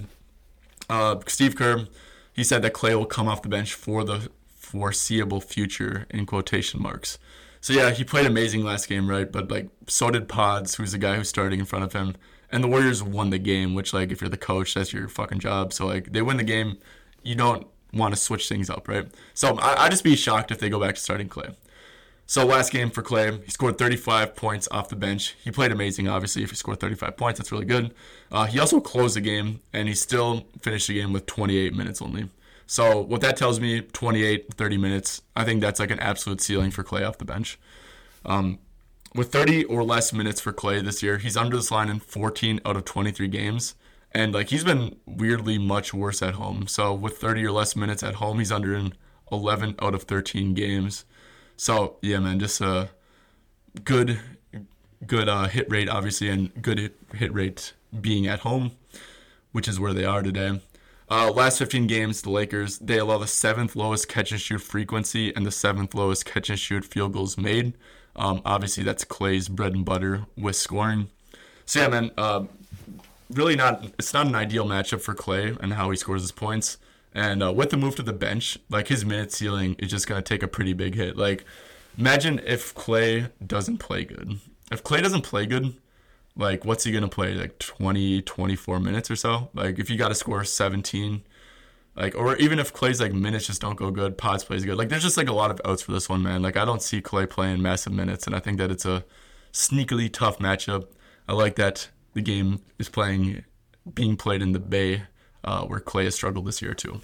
Uh, 0.89 1.17
Steve 1.27 1.55
Kerr, 1.55 1.87
he 2.33 2.43
said 2.43 2.61
that 2.63 2.73
Klay 2.73 2.95
will 2.95 3.05
come 3.05 3.27
off 3.27 3.41
the 3.41 3.49
bench 3.49 3.73
for 3.73 4.03
the 4.03 4.29
foreseeable 4.47 5.41
future 5.41 6.05
in 6.09 6.25
quotation 6.25 6.81
marks. 6.81 7.17
So 7.61 7.73
yeah, 7.73 7.91
he 7.91 8.03
played 8.03 8.25
amazing 8.25 8.63
last 8.63 8.87
game, 8.87 9.09
right? 9.09 9.31
But 9.31 9.51
like, 9.51 9.69
so 9.87 10.09
did 10.09 10.27
Pods, 10.27 10.75
who's 10.75 10.91
the 10.91 10.97
guy 10.97 11.15
who's 11.15 11.29
starting 11.29 11.59
in 11.59 11.65
front 11.65 11.85
of 11.85 11.93
him. 11.93 12.15
And 12.51 12.63
the 12.63 12.67
Warriors 12.67 13.03
won 13.03 13.29
the 13.29 13.37
game, 13.37 13.75
which 13.75 13.93
like, 13.93 14.11
if 14.11 14.21
you're 14.21 14.29
the 14.29 14.37
coach, 14.37 14.73
that's 14.73 14.91
your 14.91 15.07
fucking 15.07 15.39
job. 15.39 15.71
So 15.73 15.85
like, 15.85 16.13
they 16.13 16.21
win 16.21 16.37
the 16.37 16.43
game, 16.43 16.77
you 17.21 17.35
don't 17.35 17.67
want 17.93 18.13
to 18.13 18.19
switch 18.19 18.47
things 18.47 18.69
up, 18.69 18.87
right? 18.87 19.07
So 19.33 19.57
I, 19.59 19.83
would 19.83 19.91
just 19.91 20.03
be 20.03 20.15
shocked 20.15 20.51
if 20.51 20.59
they 20.59 20.69
go 20.69 20.79
back 20.79 20.95
to 20.95 21.01
starting 21.01 21.29
Klay. 21.29 21.55
So 22.29 22.45
last 22.45 22.71
game 22.71 22.91
for 22.91 23.01
Klay, 23.01 23.43
he 23.43 23.49
scored 23.49 23.79
35 23.79 24.35
points 24.35 24.67
off 24.69 24.87
the 24.87 24.95
bench. 24.95 25.35
He 25.43 25.49
played 25.49 25.71
amazing, 25.71 26.07
obviously. 26.07 26.43
If 26.43 26.51
he 26.51 26.55
scored 26.55 26.79
35 26.79 27.17
points, 27.17 27.39
that's 27.39 27.51
really 27.51 27.65
good. 27.65 27.91
Uh, 28.31 28.45
he 28.45 28.59
also 28.59 28.79
closed 28.79 29.15
the 29.15 29.21
game, 29.21 29.61
and 29.73 29.87
he 29.87 29.95
still 29.95 30.45
finished 30.61 30.89
the 30.89 30.93
game 30.93 31.11
with 31.11 31.25
28 31.25 31.73
minutes 31.73 32.03
only. 32.03 32.29
So 32.67 33.01
what 33.01 33.21
that 33.21 33.35
tells 33.35 33.59
me, 33.59 33.81
28, 33.81 34.53
30 34.53 34.77
minutes, 34.77 35.23
I 35.35 35.43
think 35.43 35.59
that's 35.59 35.79
like 35.79 35.89
an 35.89 35.99
absolute 36.01 36.39
ceiling 36.39 36.69
for 36.69 36.83
Klay 36.83 37.03
off 37.03 37.17
the 37.17 37.25
bench. 37.25 37.57
Um, 38.23 38.59
with 39.15 39.31
30 39.31 39.65
or 39.65 39.83
less 39.83 40.13
minutes 40.13 40.39
for 40.39 40.53
Klay 40.53 40.85
this 40.85 41.01
year, 41.01 41.17
he's 41.17 41.35
under 41.35 41.55
this 41.55 41.71
line 41.71 41.89
in 41.89 41.99
14 41.99 42.59
out 42.63 42.77
of 42.77 42.85
23 42.85 43.27
games. 43.27 43.73
And 44.11 44.35
like 44.35 44.49
he's 44.49 44.63
been 44.63 44.97
weirdly 45.07 45.57
much 45.57 45.95
worse 45.95 46.21
at 46.21 46.35
home. 46.35 46.67
So 46.67 46.93
with 46.93 47.17
30 47.17 47.43
or 47.47 47.51
less 47.51 47.75
minutes 47.75 48.03
at 48.03 48.15
home, 48.15 48.37
he's 48.37 48.51
under 48.51 48.75
in 48.75 48.93
11 49.31 49.77
out 49.81 49.95
of 49.95 50.03
13 50.03 50.53
games. 50.53 51.05
So 51.59 51.97
yeah, 52.01 52.19
man, 52.19 52.39
just 52.39 52.61
a 52.61 52.89
good, 53.83 54.17
good 55.05 55.27
uh, 55.27 55.49
hit 55.49 55.69
rate, 55.69 55.89
obviously, 55.89 56.29
and 56.29 56.53
good 56.61 56.93
hit, 57.13 57.33
rate 57.33 57.73
being 57.99 58.27
at 58.27 58.39
home, 58.39 58.71
which 59.51 59.67
is 59.67 59.77
where 59.77 59.93
they 59.93 60.05
are 60.05 60.21
today. 60.21 60.61
Uh, 61.09 61.29
last 61.29 61.59
15 61.59 61.85
games, 61.85 62.21
the 62.21 62.29
Lakers, 62.29 62.79
they 62.79 62.97
allow 62.97 63.17
the 63.17 63.27
seventh 63.27 63.75
lowest 63.75 64.07
catch 64.07 64.31
and 64.31 64.39
shoot 64.39 64.61
frequency 64.61 65.35
and 65.35 65.45
the 65.45 65.51
seventh 65.51 65.93
lowest 65.93 66.25
catch 66.25 66.49
and 66.49 66.57
shoot 66.57 66.85
field 66.85 67.11
goals 67.11 67.37
made. 67.37 67.73
Um, 68.15 68.41
obviously, 68.45 68.85
that's 68.85 69.03
Klay's 69.03 69.49
bread 69.49 69.73
and 69.73 69.83
butter 69.83 70.27
with 70.37 70.55
scoring. 70.55 71.09
So, 71.65 71.81
yeah, 71.81 71.89
man, 71.89 72.11
uh, 72.17 72.45
really 73.31 73.57
not, 73.57 73.83
it's 73.99 74.13
not 74.13 74.27
an 74.27 74.35
ideal 74.35 74.65
matchup 74.65 75.01
for 75.01 75.13
Klay 75.13 75.59
and 75.59 75.73
how 75.73 75.89
he 75.89 75.97
scores 75.97 76.21
his 76.21 76.31
points. 76.31 76.77
And 77.13 77.41
uh, 77.41 77.51
with 77.51 77.71
the 77.71 77.77
move 77.77 77.95
to 77.95 78.03
the 78.03 78.13
bench, 78.13 78.57
like 78.69 78.87
his 78.87 79.03
minute 79.03 79.31
ceiling 79.31 79.75
is 79.79 79.89
just 79.89 80.07
to 80.07 80.21
take 80.21 80.43
a 80.43 80.47
pretty 80.47 80.73
big 80.73 80.95
hit. 80.95 81.17
Like, 81.17 81.43
imagine 81.97 82.39
if 82.45 82.73
Klay 82.75 83.31
doesn't 83.45 83.77
play 83.77 84.05
good. 84.05 84.39
If 84.71 84.83
Klay 84.83 85.01
doesn't 85.01 85.23
play 85.23 85.47
good, 85.47 85.75
like 86.39 86.65
what's 86.65 86.85
he 86.85 86.91
to 86.91 87.07
play 87.07 87.35
like 87.35 87.59
20 87.59 88.21
24 88.21 88.79
minutes 88.79 89.11
or 89.11 89.15
so 89.15 89.49
like 89.53 89.77
if 89.77 89.89
you 89.89 89.97
got 89.97 90.07
to 90.07 90.15
score 90.15 90.43
17 90.43 91.21
like 91.95 92.15
or 92.15 92.35
even 92.37 92.59
if 92.59 92.73
Klay's 92.73 93.01
like 93.01 93.13
minutes 93.13 93.47
just 93.47 93.61
don't 93.61 93.75
go 93.75 93.91
good 93.91 94.17
Pods 94.17 94.43
plays 94.43 94.63
good 94.63 94.77
like 94.77 94.89
there's 94.89 95.03
just 95.03 95.17
like 95.17 95.27
a 95.27 95.33
lot 95.33 95.51
of 95.51 95.59
outs 95.65 95.81
for 95.81 95.91
this 95.91 96.07
one 96.07 96.23
man 96.23 96.41
like 96.41 96.57
I 96.57 96.65
don't 96.65 96.81
see 96.81 97.01
Klay 97.01 97.29
playing 97.29 97.61
massive 97.61 97.93
minutes 97.93 98.25
and 98.25 98.35
I 98.35 98.39
think 98.39 98.57
that 98.57 98.71
it's 98.71 98.85
a 98.85 99.03
sneakily 99.51 100.11
tough 100.11 100.39
matchup 100.39 100.87
I 101.27 101.33
like 101.33 101.55
that 101.55 101.89
the 102.13 102.21
game 102.21 102.61
is 102.79 102.89
playing 102.89 103.43
being 103.93 104.15
played 104.15 104.41
in 104.41 104.53
the 104.53 104.59
Bay 104.59 105.03
uh, 105.43 105.65
where 105.65 105.79
Klay 105.79 106.05
has 106.05 106.15
struggled 106.15 106.45
this 106.45 106.61
year 106.61 106.73
too 106.73 107.01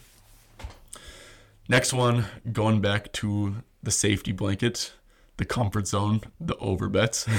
next 1.67 1.93
one 1.93 2.25
going 2.51 2.81
back 2.81 3.11
to 3.13 3.57
the 3.81 3.91
safety 3.91 4.31
blanket 4.31 4.93
the 5.37 5.45
comfort 5.45 5.87
zone 5.87 6.21
the 6.39 6.55
over 6.57 6.89
bets 6.89 7.27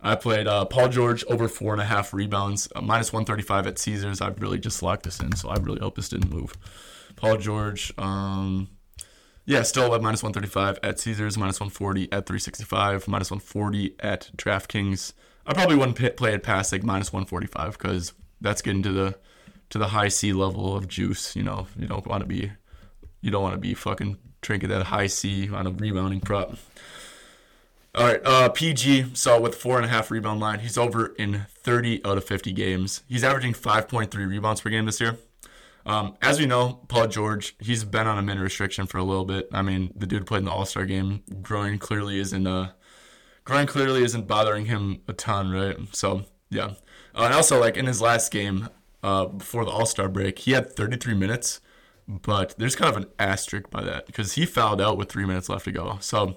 I 0.00 0.14
played 0.14 0.46
uh, 0.46 0.64
Paul 0.64 0.88
George 0.88 1.24
over 1.24 1.48
four 1.48 1.72
and 1.72 1.82
a 1.82 1.84
half 1.84 2.14
rebounds, 2.14 2.68
uh, 2.76 2.80
minus 2.80 3.12
135 3.12 3.66
at 3.66 3.78
Caesars. 3.78 4.20
I've 4.20 4.40
really 4.40 4.58
just 4.58 4.82
locked 4.82 5.02
this 5.02 5.18
in, 5.20 5.34
so 5.34 5.48
I 5.48 5.56
really 5.56 5.80
hope 5.80 5.96
this 5.96 6.08
didn't 6.08 6.32
move. 6.32 6.56
Paul 7.16 7.36
George, 7.38 7.92
um, 7.98 8.68
yeah, 9.44 9.62
still 9.62 9.94
at 9.94 10.02
minus 10.02 10.22
135 10.22 10.78
at 10.84 11.00
Caesars, 11.00 11.36
minus 11.36 11.58
140 11.58 12.04
at 12.12 12.26
365, 12.26 13.08
minus 13.08 13.30
140 13.30 13.96
at 13.98 14.30
DraftKings. 14.36 15.14
I 15.46 15.54
probably 15.54 15.76
wouldn't 15.76 16.16
play 16.16 16.34
it 16.34 16.42
past 16.42 16.70
like 16.70 16.84
minus 16.84 17.12
145 17.12 17.76
because 17.76 18.12
that's 18.40 18.62
getting 18.62 18.82
to 18.84 18.92
the 18.92 19.18
to 19.70 19.78
the 19.78 19.88
Hi-C 19.88 20.32
level 20.32 20.76
of 20.76 20.88
juice. 20.88 21.36
You 21.36 21.42
know, 21.42 21.66
you 21.76 21.86
don't 21.86 22.06
want 22.06 22.22
to 22.22 22.26
be 22.26 22.52
you 23.20 23.30
don't 23.30 23.42
want 23.42 23.54
to 23.54 23.60
be 23.60 23.74
fucking 23.74 24.18
drinking 24.40 24.68
that 24.70 24.84
Hi-C 24.84 25.50
on 25.50 25.66
a 25.66 25.70
rebounding 25.70 26.20
prop. 26.20 26.56
All 27.94 28.06
right, 28.06 28.20
uh, 28.24 28.48
PG. 28.50 29.14
saw 29.14 29.40
with 29.40 29.54
four 29.54 29.76
and 29.76 29.84
a 29.84 29.88
half 29.88 30.10
rebound 30.10 30.40
line, 30.40 30.60
he's 30.60 30.78
over 30.78 31.06
in 31.14 31.46
30 31.48 32.04
out 32.04 32.18
of 32.18 32.24
50 32.24 32.52
games. 32.52 33.02
He's 33.08 33.24
averaging 33.24 33.54
5.3 33.54 34.14
rebounds 34.14 34.60
per 34.60 34.70
game 34.70 34.86
this 34.86 35.00
year. 35.00 35.16
Um, 35.84 36.16
as 36.20 36.38
we 36.38 36.46
know, 36.46 36.80
Paul 36.88 37.08
George, 37.08 37.56
he's 37.58 37.82
been 37.84 38.06
on 38.06 38.18
a 38.18 38.22
minute 38.22 38.42
restriction 38.42 38.86
for 38.86 38.98
a 38.98 39.02
little 39.02 39.24
bit. 39.24 39.48
I 39.52 39.62
mean, 39.62 39.92
the 39.96 40.06
dude 40.06 40.26
played 40.26 40.40
in 40.40 40.44
the 40.44 40.50
All 40.50 40.66
Star 40.66 40.84
game. 40.84 41.22
Growing 41.42 41.78
clearly 41.78 42.18
isn't 42.18 42.46
uh, 42.46 42.72
growing 43.44 43.66
clearly 43.66 44.04
isn't 44.04 44.26
bothering 44.26 44.66
him 44.66 45.00
a 45.08 45.14
ton, 45.14 45.50
right? 45.50 45.76
So 45.92 46.24
yeah, 46.50 46.74
uh, 47.14 47.22
and 47.22 47.34
also 47.34 47.58
like 47.58 47.78
in 47.78 47.86
his 47.86 48.02
last 48.02 48.30
game 48.30 48.68
uh, 49.02 49.26
before 49.26 49.64
the 49.64 49.70
All 49.70 49.86
Star 49.86 50.08
break, 50.08 50.40
he 50.40 50.52
had 50.52 50.72
33 50.72 51.14
minutes, 51.14 51.60
but 52.06 52.54
there's 52.58 52.76
kind 52.76 52.94
of 52.94 53.02
an 53.02 53.08
asterisk 53.18 53.70
by 53.70 53.82
that 53.82 54.06
because 54.06 54.32
he 54.32 54.46
fouled 54.46 54.80
out 54.80 54.96
with 54.96 55.10
three 55.10 55.26
minutes 55.26 55.48
left 55.48 55.64
to 55.66 55.72
go. 55.72 55.98
So, 56.00 56.36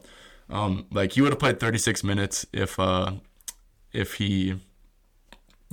um, 0.50 0.86
like 0.91 1.13
he 1.13 1.21
would 1.21 1.32
have 1.32 1.39
played 1.39 1.60
36 1.60 2.04
minutes 2.04 2.45
if 2.54 2.80
uh, 2.80 3.13
if 3.93 4.15
he 4.15 4.60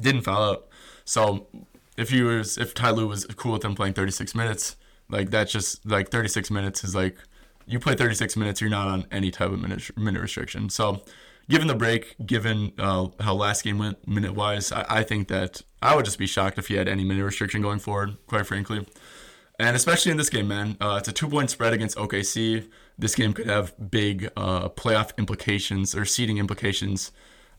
didn't 0.00 0.22
foul 0.22 0.42
out. 0.42 0.68
So 1.04 1.48
if 1.96 2.10
he 2.10 2.22
was 2.22 2.58
if 2.58 2.74
Ty 2.74 2.92
was 2.92 3.26
cool 3.36 3.54
with 3.54 3.64
him 3.64 3.74
playing 3.74 3.94
36 3.94 4.34
minutes, 4.34 4.76
like 5.08 5.30
that's 5.30 5.52
just 5.52 5.84
like 5.86 6.10
36 6.10 6.50
minutes 6.50 6.84
is 6.84 6.94
like 6.94 7.16
you 7.66 7.78
play 7.78 7.94
36 7.94 8.36
minutes, 8.36 8.60
you're 8.60 8.70
not 8.70 8.88
on 8.88 9.06
any 9.10 9.30
type 9.30 9.50
of 9.50 9.60
minute, 9.60 9.96
minute 9.96 10.22
restriction. 10.22 10.70
So 10.70 11.02
given 11.48 11.66
the 11.66 11.74
break, 11.74 12.14
given 12.24 12.72
uh, 12.78 13.08
how 13.20 13.34
last 13.34 13.64
game 13.64 13.78
went 13.78 14.06
minute 14.06 14.34
wise, 14.34 14.72
I, 14.72 14.84
I, 14.88 15.02
think 15.02 15.28
that 15.28 15.62
I 15.80 15.96
would 15.96 16.04
just 16.04 16.18
be 16.18 16.26
shocked 16.26 16.58
if 16.58 16.68
he 16.68 16.74
had 16.74 16.88
any 16.88 17.04
minute 17.04 17.24
restriction 17.24 17.62
going 17.62 17.78
forward, 17.78 18.16
quite 18.26 18.46
frankly. 18.46 18.86
And 19.58 19.74
especially 19.74 20.12
in 20.12 20.18
this 20.18 20.30
game, 20.30 20.46
man, 20.46 20.76
uh, 20.80 20.96
it's 20.98 21.08
a 21.08 21.12
two 21.12 21.28
point 21.28 21.50
spread 21.50 21.72
against 21.72 21.96
OKC. 21.96 22.68
This 22.96 23.14
game 23.14 23.32
could 23.32 23.46
have 23.46 23.74
big 23.90 24.30
uh, 24.36 24.68
playoff 24.68 25.16
implications 25.16 25.94
or 25.94 26.04
seeding 26.04 26.38
implications. 26.38 27.10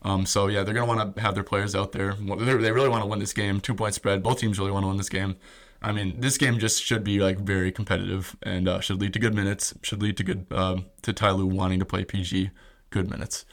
Um, 0.02 0.24
so 0.24 0.46
yeah, 0.46 0.62
they're 0.62 0.72
gonna 0.72 0.86
want 0.86 1.16
to 1.16 1.20
have 1.20 1.34
their 1.34 1.44
players 1.44 1.74
out 1.74 1.92
there. 1.92 2.14
They 2.14 2.72
really 2.72 2.88
want 2.88 3.02
to 3.02 3.06
win 3.06 3.18
this 3.18 3.34
game. 3.34 3.60
Two 3.60 3.74
point 3.74 3.94
spread. 3.94 4.22
Both 4.22 4.38
teams 4.40 4.58
really 4.58 4.70
want 4.70 4.84
to 4.84 4.88
win 4.88 4.96
this 4.96 5.10
game. 5.10 5.36
I 5.82 5.92
mean, 5.92 6.20
this 6.20 6.38
game 6.38 6.58
just 6.58 6.82
should 6.82 7.04
be 7.04 7.20
like 7.20 7.38
very 7.38 7.72
competitive 7.72 8.36
and 8.42 8.68
uh, 8.68 8.80
should 8.80 9.00
lead 9.00 9.12
to 9.14 9.18
good 9.18 9.34
minutes. 9.34 9.74
Should 9.82 10.02
lead 10.02 10.16
to 10.18 10.24
good 10.24 10.46
uh, 10.50 10.78
to 11.02 11.12
Ty 11.12 11.32
Lue 11.32 11.46
wanting 11.46 11.80
to 11.80 11.84
play 11.84 12.04
PG 12.04 12.50
good 12.90 13.10
minutes. 13.10 13.44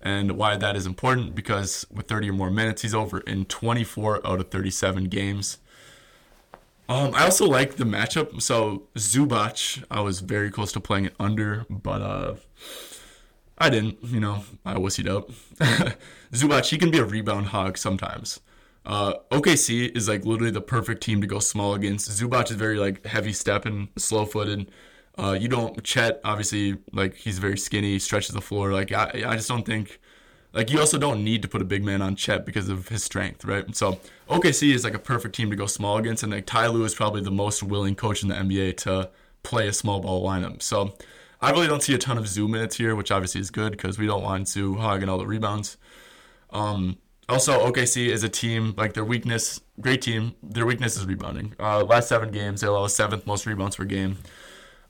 And 0.00 0.32
why 0.32 0.56
that 0.56 0.76
is 0.76 0.86
important 0.86 1.34
because 1.34 1.84
with 1.92 2.06
30 2.06 2.30
or 2.30 2.32
more 2.32 2.50
minutes, 2.50 2.82
he's 2.82 2.94
over 2.94 3.18
in 3.20 3.46
24 3.46 4.26
out 4.26 4.40
of 4.40 4.50
37 4.50 5.04
games. 5.04 5.58
Um, 6.88 7.14
I 7.14 7.24
also 7.24 7.46
like 7.46 7.76
the 7.76 7.84
matchup. 7.84 8.40
So 8.40 8.84
Zubac, 8.94 9.84
I 9.90 10.00
was 10.00 10.20
very 10.20 10.50
close 10.50 10.72
to 10.72 10.80
playing 10.80 11.06
it 11.06 11.14
under, 11.20 11.66
but 11.68 12.00
uh, 12.00 12.34
I 13.58 13.68
didn't. 13.68 13.98
You 14.02 14.20
know, 14.20 14.44
I 14.64 14.74
wussied 14.74 15.08
out. 15.08 15.30
Zubac, 16.32 16.66
he 16.66 16.78
can 16.78 16.90
be 16.90 16.98
a 16.98 17.04
rebound 17.04 17.46
hog 17.48 17.76
sometimes. 17.76 18.40
Uh, 18.86 19.14
OKC 19.30 19.94
is 19.94 20.08
like 20.08 20.24
literally 20.24 20.50
the 20.50 20.62
perfect 20.62 21.02
team 21.02 21.20
to 21.20 21.26
go 21.26 21.40
small 21.40 21.74
against. 21.74 22.08
Zubac 22.10 22.50
is 22.50 22.56
very 22.56 22.78
like 22.78 23.04
heavy 23.04 23.34
stepping, 23.34 23.88
slow 23.98 24.24
footed. 24.24 24.70
Uh, 25.18 25.32
you 25.32 25.48
don't 25.48 25.82
Chet 25.82 26.20
obviously 26.24 26.78
like 26.92 27.16
he's 27.16 27.38
very 27.38 27.58
skinny, 27.58 27.98
stretches 27.98 28.34
the 28.34 28.40
floor. 28.40 28.72
Like 28.72 28.92
I, 28.92 29.24
I 29.26 29.36
just 29.36 29.48
don't 29.48 29.66
think 29.66 30.00
like 30.52 30.70
you 30.70 30.80
also 30.80 30.98
don't 30.98 31.24
need 31.24 31.42
to 31.42 31.48
put 31.48 31.60
a 31.60 31.64
big 31.64 31.84
man 31.84 32.00
on 32.00 32.16
Chet 32.16 32.46
because 32.46 32.68
of 32.68 32.88
his 32.88 33.04
strength, 33.04 33.44
right? 33.44 33.74
So 33.76 34.00
OKC 34.28 34.74
is 34.74 34.84
like 34.84 34.94
a 34.94 34.98
perfect 34.98 35.34
team 35.34 35.50
to 35.50 35.56
go 35.56 35.66
small 35.66 35.98
against, 35.98 36.22
and 36.22 36.32
like 36.32 36.46
Ty 36.46 36.68
Lue 36.68 36.84
is 36.84 36.94
probably 36.94 37.20
the 37.20 37.30
most 37.30 37.62
willing 37.62 37.94
coach 37.94 38.22
in 38.22 38.28
the 38.28 38.34
NBA 38.34 38.76
to 38.78 39.10
play 39.42 39.68
a 39.68 39.72
small 39.72 40.00
ball 40.00 40.24
lineup. 40.24 40.62
So 40.62 40.94
I 41.40 41.50
really 41.50 41.66
don't 41.66 41.82
see 41.82 41.94
a 41.94 41.98
ton 41.98 42.18
of 42.18 42.26
Zu 42.28 42.48
minutes 42.48 42.76
here, 42.76 42.94
which 42.96 43.10
obviously 43.10 43.40
is 43.40 43.50
good 43.50 43.72
because 43.72 43.98
we 43.98 44.06
don't 44.06 44.22
want 44.22 44.48
Zu 44.48 44.74
hogging 44.74 45.08
all 45.08 45.18
the 45.18 45.26
rebounds. 45.26 45.76
Um, 46.50 46.98
also, 47.28 47.70
OKC 47.70 48.08
is 48.08 48.22
a 48.22 48.28
team 48.28 48.74
like 48.76 48.94
their 48.94 49.04
weakness, 49.04 49.60
great 49.80 50.00
team. 50.00 50.34
Their 50.42 50.64
weakness 50.64 50.96
is 50.96 51.04
rebounding. 51.04 51.54
Uh, 51.60 51.84
last 51.84 52.08
seven 52.08 52.30
games, 52.30 52.62
they 52.62 52.66
allow 52.66 52.86
seventh 52.86 53.26
most 53.26 53.44
rebounds 53.44 53.76
per 53.76 53.84
game. 53.84 54.16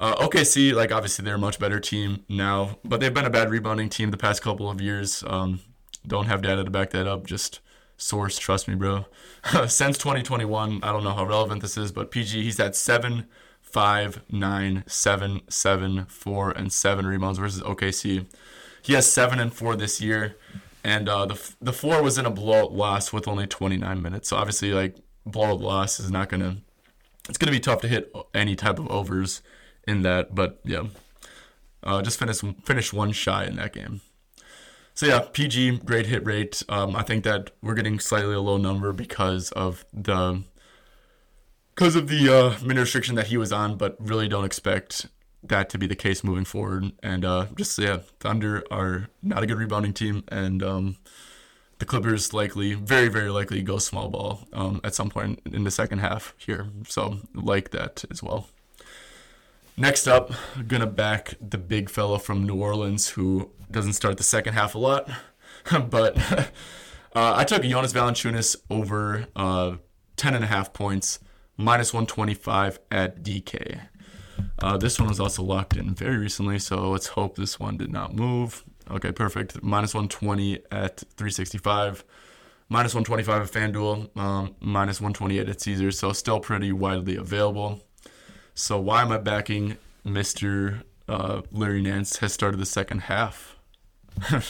Uh, 0.00 0.14
OKC, 0.16 0.72
like 0.72 0.92
obviously 0.92 1.24
they're 1.24 1.34
a 1.34 1.38
much 1.38 1.58
better 1.58 1.80
team 1.80 2.24
now, 2.28 2.78
but 2.84 3.00
they've 3.00 3.14
been 3.14 3.24
a 3.24 3.30
bad 3.30 3.50
rebounding 3.50 3.88
team 3.88 4.10
the 4.10 4.16
past 4.16 4.42
couple 4.42 4.70
of 4.70 4.80
years. 4.80 5.24
Um, 5.26 5.60
don't 6.06 6.26
have 6.26 6.40
data 6.40 6.62
to 6.62 6.70
back 6.70 6.90
that 6.90 7.08
up. 7.08 7.26
Just 7.26 7.60
source, 7.96 8.38
trust 8.38 8.68
me, 8.68 8.76
bro. 8.76 9.06
Since 9.66 9.98
2021, 9.98 10.80
I 10.82 10.92
don't 10.92 11.02
know 11.02 11.14
how 11.14 11.24
relevant 11.24 11.62
this 11.62 11.76
is, 11.76 11.90
but 11.90 12.12
PG 12.12 12.42
he's 12.44 12.58
had 12.58 12.76
seven, 12.76 13.26
five, 13.60 14.22
nine, 14.30 14.84
seven, 14.86 15.42
seven, 15.48 16.06
four, 16.06 16.52
and 16.52 16.72
seven 16.72 17.04
rebounds 17.06 17.38
versus 17.40 17.62
OKC. 17.62 18.26
He 18.82 18.92
has 18.92 19.10
seven 19.10 19.40
and 19.40 19.52
four 19.52 19.74
this 19.74 20.00
year, 20.00 20.36
and 20.84 21.08
uh, 21.08 21.26
the 21.26 21.52
the 21.60 21.72
four 21.72 22.02
was 22.02 22.18
in 22.18 22.24
a 22.24 22.30
blowout 22.30 22.72
loss 22.72 23.12
with 23.12 23.26
only 23.26 23.48
29 23.48 24.00
minutes. 24.00 24.28
So 24.28 24.36
obviously, 24.36 24.72
like 24.72 24.96
blowout 25.26 25.60
loss 25.60 25.98
is 25.98 26.10
not 26.10 26.28
gonna. 26.28 26.58
It's 27.28 27.36
gonna 27.36 27.52
be 27.52 27.60
tough 27.60 27.80
to 27.82 27.88
hit 27.88 28.12
any 28.32 28.54
type 28.54 28.78
of 28.78 28.88
overs 28.88 29.42
in 29.88 30.02
that. 30.02 30.34
But 30.34 30.60
yeah, 30.64 30.84
uh, 31.82 32.02
just 32.02 32.18
finished 32.18 32.44
finished 32.64 32.92
one 32.92 33.12
shy 33.12 33.44
in 33.44 33.56
that 33.56 33.72
game. 33.72 34.02
So 34.94 35.06
yeah, 35.06 35.20
PG 35.32 35.78
great 35.84 36.06
hit 36.06 36.24
rate. 36.26 36.62
Um, 36.68 36.96
I 36.96 37.02
think 37.02 37.24
that 37.24 37.50
we're 37.62 37.74
getting 37.74 38.00
slightly 38.00 38.34
a 38.34 38.40
low 38.40 38.56
number 38.56 38.92
because 38.92 39.52
of 39.52 39.84
the 39.92 40.42
because 41.74 41.94
of 41.94 42.08
the 42.08 42.28
uh, 42.28 42.64
minute 42.64 42.80
restriction 42.80 43.14
that 43.14 43.28
he 43.28 43.36
was 43.36 43.52
on, 43.52 43.76
but 43.76 43.96
really 44.00 44.26
don't 44.26 44.44
expect 44.44 45.06
that 45.44 45.70
to 45.70 45.78
be 45.78 45.86
the 45.86 45.94
case 45.94 46.24
moving 46.24 46.44
forward. 46.44 46.90
And 47.00 47.24
uh, 47.24 47.46
just 47.54 47.78
yeah, 47.78 47.98
Thunder 48.18 48.64
are 48.72 49.08
not 49.22 49.44
a 49.44 49.46
good 49.46 49.58
rebounding 49.58 49.92
team, 49.92 50.24
and 50.28 50.62
um, 50.64 50.96
the 51.78 51.84
Clippers 51.84 52.34
likely, 52.34 52.74
very 52.74 53.06
very 53.06 53.30
likely, 53.30 53.62
go 53.62 53.78
small 53.78 54.08
ball 54.08 54.48
um, 54.52 54.80
at 54.82 54.96
some 54.96 55.10
point 55.10 55.40
in 55.46 55.62
the 55.62 55.70
second 55.70 56.00
half 56.00 56.34
here. 56.38 56.66
So 56.88 57.20
like 57.34 57.70
that 57.70 58.04
as 58.10 58.20
well. 58.20 58.48
Next 59.78 60.08
up, 60.08 60.32
I'm 60.56 60.66
gonna 60.66 60.88
back 60.88 61.34
the 61.40 61.56
big 61.56 61.88
fella 61.88 62.18
from 62.18 62.44
New 62.44 62.56
Orleans 62.56 63.10
who 63.10 63.52
doesn't 63.70 63.92
start 63.92 64.16
the 64.16 64.24
second 64.24 64.54
half 64.54 64.74
a 64.74 64.78
lot, 64.78 65.08
but 65.88 66.18
uh, 67.14 67.34
I 67.36 67.44
took 67.44 67.62
Jonas 67.62 67.92
Valanciunas 67.92 68.56
over 68.68 69.28
uh, 69.36 69.76
10 70.16 70.34
and 70.34 70.42
a 70.42 70.48
half 70.48 70.72
points, 70.72 71.20
minus 71.56 71.94
125 71.94 72.80
at 72.90 73.22
DK. 73.22 73.82
Uh, 74.58 74.76
this 74.78 74.98
one 74.98 75.08
was 75.08 75.20
also 75.20 75.44
locked 75.44 75.76
in 75.76 75.94
very 75.94 76.16
recently, 76.16 76.58
so 76.58 76.90
let's 76.90 77.06
hope 77.08 77.36
this 77.36 77.60
one 77.60 77.76
did 77.76 77.92
not 77.92 78.16
move. 78.16 78.64
Okay, 78.90 79.12
perfect. 79.12 79.62
Minus 79.62 79.94
120 79.94 80.56
at 80.72 81.04
365. 81.16 82.04
Minus 82.68 82.94
125 82.94 83.42
at 83.42 83.72
FanDuel, 83.72 84.18
um, 84.18 84.56
minus 84.58 85.00
128 85.00 85.48
at 85.48 85.60
Caesars, 85.60 86.00
so 86.00 86.12
still 86.12 86.40
pretty 86.40 86.72
widely 86.72 87.14
available. 87.14 87.80
So 88.58 88.80
why 88.80 89.02
am 89.02 89.12
I 89.12 89.18
backing 89.18 89.76
Mr. 90.04 90.82
Uh, 91.08 91.42
Larry 91.52 91.80
Nance 91.80 92.16
has 92.16 92.32
started 92.32 92.58
the 92.58 92.66
second 92.66 93.02
half? 93.02 93.56
uh, 94.32 94.40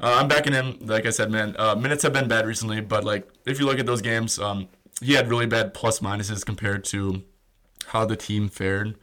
I'm 0.00 0.26
backing 0.26 0.52
him. 0.52 0.78
Like 0.80 1.06
I 1.06 1.10
said, 1.10 1.30
man, 1.30 1.54
uh, 1.56 1.76
minutes 1.76 2.02
have 2.02 2.12
been 2.12 2.26
bad 2.26 2.44
recently, 2.44 2.80
but 2.80 3.04
like 3.04 3.28
if 3.46 3.60
you 3.60 3.66
look 3.66 3.78
at 3.78 3.86
those 3.86 4.02
games, 4.02 4.40
um, 4.40 4.68
he 5.00 5.12
had 5.12 5.30
really 5.30 5.46
bad 5.46 5.74
plus 5.74 6.00
minuses 6.00 6.44
compared 6.44 6.82
to 6.86 7.22
how 7.86 8.04
the 8.04 8.16
team 8.16 8.48
fared. 8.48 8.96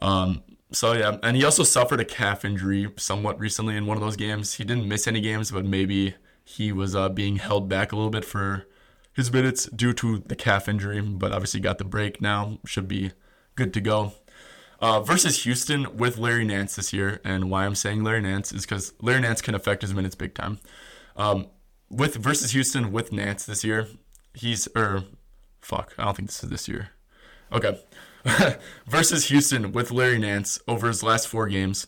Um, 0.00 0.42
so 0.72 0.94
yeah, 0.94 1.18
and 1.22 1.36
he 1.36 1.44
also 1.44 1.62
suffered 1.62 2.00
a 2.00 2.06
calf 2.06 2.46
injury 2.46 2.90
somewhat 2.96 3.38
recently 3.38 3.76
in 3.76 3.84
one 3.84 3.98
of 3.98 4.02
those 4.02 4.16
games. 4.16 4.54
He 4.54 4.64
didn't 4.64 4.88
miss 4.88 5.06
any 5.06 5.20
games, 5.20 5.50
but 5.50 5.66
maybe 5.66 6.14
he 6.42 6.72
was 6.72 6.96
uh, 6.96 7.10
being 7.10 7.36
held 7.36 7.68
back 7.68 7.92
a 7.92 7.96
little 7.96 8.10
bit 8.10 8.24
for 8.24 8.66
his 9.12 9.30
minutes 9.30 9.66
due 9.66 9.92
to 9.92 10.20
the 10.20 10.36
calf 10.36 10.70
injury. 10.70 11.02
But 11.02 11.32
obviously 11.32 11.60
got 11.60 11.76
the 11.76 11.84
break 11.84 12.22
now. 12.22 12.58
Should 12.64 12.88
be 12.88 13.12
good 13.54 13.74
to 13.74 13.80
go. 13.80 14.12
Uh, 14.80 15.00
versus 15.00 15.44
Houston 15.44 15.96
with 15.96 16.18
Larry 16.18 16.44
Nance 16.44 16.74
this 16.74 16.92
year, 16.92 17.20
and 17.24 17.50
why 17.50 17.64
I'm 17.64 17.76
saying 17.76 18.02
Larry 18.02 18.20
Nance 18.20 18.52
is 18.52 18.62
because 18.62 18.92
Larry 19.00 19.20
Nance 19.20 19.40
can 19.40 19.54
affect 19.54 19.82
his 19.82 19.94
minutes 19.94 20.16
big 20.16 20.34
time. 20.34 20.58
Um, 21.16 21.46
with 21.88 22.16
versus 22.16 22.50
Houston 22.50 22.90
with 22.90 23.12
Nance 23.12 23.46
this 23.46 23.62
year, 23.62 23.86
he's 24.34 24.66
or 24.74 24.82
er, 24.82 25.04
fuck, 25.60 25.94
I 25.98 26.04
don't 26.04 26.16
think 26.16 26.28
this 26.28 26.42
is 26.42 26.50
this 26.50 26.66
year. 26.66 26.90
Okay, 27.52 27.80
versus 28.88 29.26
Houston 29.26 29.70
with 29.70 29.92
Larry 29.92 30.18
Nance 30.18 30.58
over 30.66 30.88
his 30.88 31.04
last 31.04 31.28
four 31.28 31.46
games, 31.46 31.86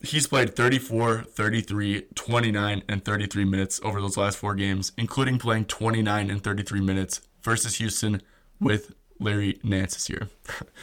he's 0.00 0.26
played 0.26 0.56
34, 0.56 1.24
33, 1.24 2.06
29, 2.14 2.82
and 2.88 3.04
33 3.04 3.44
minutes 3.44 3.80
over 3.82 4.00
those 4.00 4.16
last 4.16 4.38
four 4.38 4.54
games, 4.54 4.92
including 4.96 5.38
playing 5.38 5.66
29 5.66 6.30
and 6.30 6.42
33 6.42 6.80
minutes 6.80 7.20
versus 7.42 7.76
Houston 7.76 8.22
with 8.60 8.94
Larry 9.18 9.58
Nance 9.62 9.94
this 9.94 10.08
year. 10.08 10.28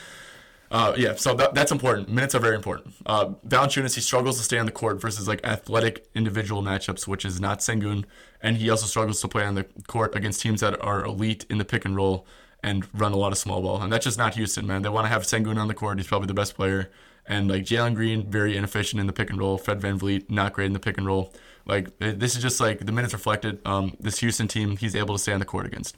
uh, 0.71 0.93
yeah, 0.97 1.15
so 1.15 1.33
that, 1.35 1.53
that's 1.53 1.71
important. 1.71 2.09
Minutes 2.09 2.35
are 2.35 2.39
very 2.39 2.55
important. 2.55 2.95
Uh, 3.05 3.29
Valanciunas, 3.47 3.95
he 3.95 4.01
struggles 4.01 4.37
to 4.37 4.43
stay 4.43 4.57
on 4.57 4.65
the 4.65 4.71
court 4.71 5.01
versus 5.01 5.27
like 5.27 5.45
athletic 5.45 6.07
individual 6.15 6.61
matchups, 6.61 7.07
which 7.07 7.25
is 7.25 7.39
not 7.39 7.59
Sengun, 7.59 8.05
and 8.41 8.57
he 8.57 8.69
also 8.69 8.85
struggles 8.85 9.21
to 9.21 9.27
play 9.27 9.43
on 9.43 9.55
the 9.55 9.65
court 9.87 10.15
against 10.15 10.41
teams 10.41 10.61
that 10.61 10.81
are 10.81 11.03
elite 11.05 11.45
in 11.49 11.57
the 11.57 11.65
pick 11.65 11.85
and 11.85 11.95
roll 11.95 12.25
and 12.63 12.87
run 12.93 13.11
a 13.11 13.17
lot 13.17 13.31
of 13.31 13.37
small 13.37 13.61
ball. 13.61 13.81
And 13.81 13.91
that's 13.91 14.05
just 14.05 14.17
not 14.17 14.35
Houston, 14.35 14.67
man. 14.67 14.81
They 14.81 14.89
want 14.89 15.05
to 15.05 15.09
have 15.09 15.23
Sengun 15.23 15.57
on 15.57 15.67
the 15.67 15.73
court. 15.73 15.97
He's 15.97 16.07
probably 16.07 16.27
the 16.27 16.33
best 16.33 16.55
player. 16.55 16.91
And 17.27 17.49
like 17.49 17.63
Jalen 17.63 17.95
Green, 17.95 18.29
very 18.29 18.57
inefficient 18.57 18.99
in 18.99 19.07
the 19.07 19.13
pick 19.13 19.29
and 19.29 19.39
roll. 19.39 19.57
Fred 19.57 19.79
VanVleet, 19.79 20.29
not 20.29 20.53
great 20.53 20.67
in 20.67 20.73
the 20.73 20.79
pick 20.79 20.97
and 20.97 21.07
roll. 21.07 21.33
Like 21.65 21.97
this 21.99 22.35
is 22.35 22.41
just 22.41 22.59
like 22.59 22.85
the 22.85 22.91
minutes 22.91 23.13
reflected. 23.13 23.59
Um, 23.65 23.95
this 23.99 24.19
Houston 24.19 24.47
team, 24.47 24.77
he's 24.77 24.95
able 24.95 25.15
to 25.15 25.19
stay 25.19 25.33
on 25.33 25.39
the 25.39 25.45
court 25.45 25.65
against. 25.65 25.95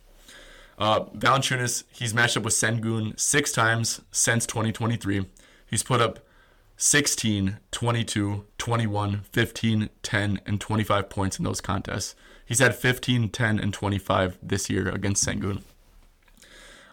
Uh, 0.78 1.06
Valanciunas, 1.06 1.84
he's 1.92 2.14
matched 2.14 2.38
up 2.38 2.44
with 2.44 2.54
Sengun 2.54 3.20
six 3.20 3.52
times 3.52 4.02
since 4.12 4.46
2023. 4.46 5.28
He's 5.66 5.84
put 5.84 6.02
up 6.02 6.20
16, 6.78 7.58
22, 7.72 8.46
21, 8.58 9.22
15, 9.32 9.90
10, 10.02 10.42
and 10.46 10.60
25 10.60 11.10
points 11.10 11.38
in 11.38 11.46
those 11.46 11.62
contests. 11.62 12.16
He's 12.46 12.60
had 12.60 12.76
15, 12.76 13.30
10, 13.30 13.60
and 13.60 13.74
25 13.74 14.38
this 14.42 14.70
year 14.70 14.90
against 14.90 15.26
Sengun. 15.26 15.62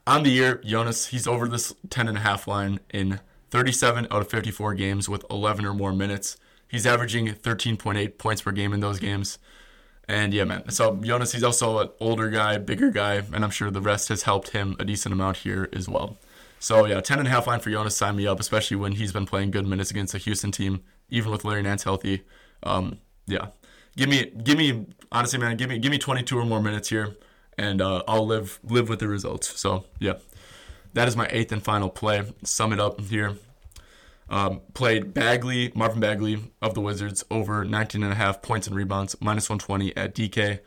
On 0.07 0.23
the 0.23 0.31
year, 0.31 0.61
Jonas, 0.65 1.09
he's 1.09 1.27
over 1.27 1.49
this 1.49 1.73
10.5 1.89 2.47
line 2.47 2.81
in 2.93 3.21
37 3.51 4.07
out 4.11 4.23
of 4.23 4.31
54 4.31 4.75
games 4.75 5.09
with 5.09 5.25
11 5.31 5.65
or 5.65 5.75
more 5.75 5.93
minutes. 5.93 6.37
He's 6.69 6.87
averaging 6.87 7.29
13.8 7.29 8.17
points 8.17 8.43
per 8.43 8.53
game 8.53 8.73
in 8.73 8.81
those 8.81 8.99
games. 8.99 9.39
And 10.11 10.35
yeah, 10.35 10.43
man. 10.43 10.69
So 10.71 10.97
Jonas, 10.97 11.31
he's 11.31 11.45
also 11.45 11.79
an 11.79 11.89
older 12.01 12.31
guy, 12.31 12.59
bigger 12.59 12.91
guy, 12.91 13.23
and 13.33 13.45
I'm 13.45 13.51
sure 13.51 13.71
the 13.71 13.81
rest 13.81 14.09
has 14.09 14.25
helped 14.25 14.49
him 14.49 14.75
a 14.81 14.85
decent 14.85 15.13
amount 15.13 15.37
here 15.39 15.69
as 15.73 15.89
well. 15.89 16.19
So 16.59 16.85
yeah, 16.85 17.01
10 17.01 17.21
and 17.21 17.29
a 17.29 17.31
half 17.31 17.47
line 17.47 17.61
for 17.61 17.71
Jonas, 17.71 17.97
sign 17.97 18.17
me 18.17 18.27
up, 18.27 18.41
especially 18.41 18.77
when 18.77 18.93
he's 18.93 19.13
been 19.13 19.25
playing 19.25 19.53
good 19.53 19.69
minutes 19.69 19.93
against 19.93 20.13
the 20.13 20.19
Houston 20.19 20.51
team, 20.51 20.83
even 21.11 21.31
with 21.31 21.45
Larry 21.45 21.63
Nance 21.63 21.85
healthy. 21.85 22.25
Um, 22.65 22.99
yeah, 23.29 23.51
give 23.97 24.09
me, 24.09 24.33
give 24.43 24.59
me, 24.59 24.87
honestly, 25.13 25.39
man, 25.39 25.57
give 25.57 25.69
me, 25.69 25.79
give 25.79 25.93
me 25.93 25.99
22 25.99 26.37
or 26.37 26.45
more 26.45 26.61
minutes 26.61 26.89
here, 26.89 27.15
and 27.57 27.81
uh, 27.81 28.03
I'll 28.09 28.27
live, 28.27 28.59
live 28.65 28.89
with 28.89 28.99
the 28.99 29.07
results. 29.07 29.61
So 29.61 29.85
yeah, 30.01 30.15
that 30.93 31.07
is 31.07 31.17
my 31.17 31.29
eighth 31.31 31.53
and 31.53 31.63
final 31.63 31.89
play. 31.89 32.25
Sum 32.43 32.73
it 32.73 32.81
up 32.81 33.01
here. 33.01 33.37
Um, 34.31 34.61
played 34.75 35.13
Bagley, 35.13 35.73
Marvin 35.75 35.99
Bagley 35.99 36.53
of 36.63 36.75
the 36.75 36.81
Wizards 36.81 37.25
over 37.33 37.65
19 37.65 38.05
and 38.05 38.13
a 38.13 38.17
half 38.17 38.41
points 38.41 38.69
and 38.69 38.77
rebounds, 38.77 39.17
minus 39.21 39.51
120 39.51 39.97
at 39.97 40.15
DK. 40.15 40.61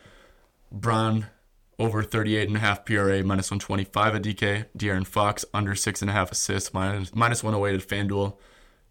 Bron 0.69 1.27
over 1.79 2.03
38 2.03 2.49
and 2.49 2.57
a 2.57 2.59
half 2.59 2.83
PRA, 2.85 3.23
minus 3.23 3.49
125 3.49 4.15
at 4.15 4.21
DK. 4.21 4.65
De'Aaron 4.77 5.07
Fox 5.07 5.45
under 5.53 5.75
six 5.75 6.01
and 6.01 6.09
a 6.09 6.13
half 6.13 6.31
assists, 6.31 6.73
minus, 6.73 7.15
minus 7.15 7.41
108 7.41 7.81
at 7.81 7.87
FanDuel. 7.87 8.35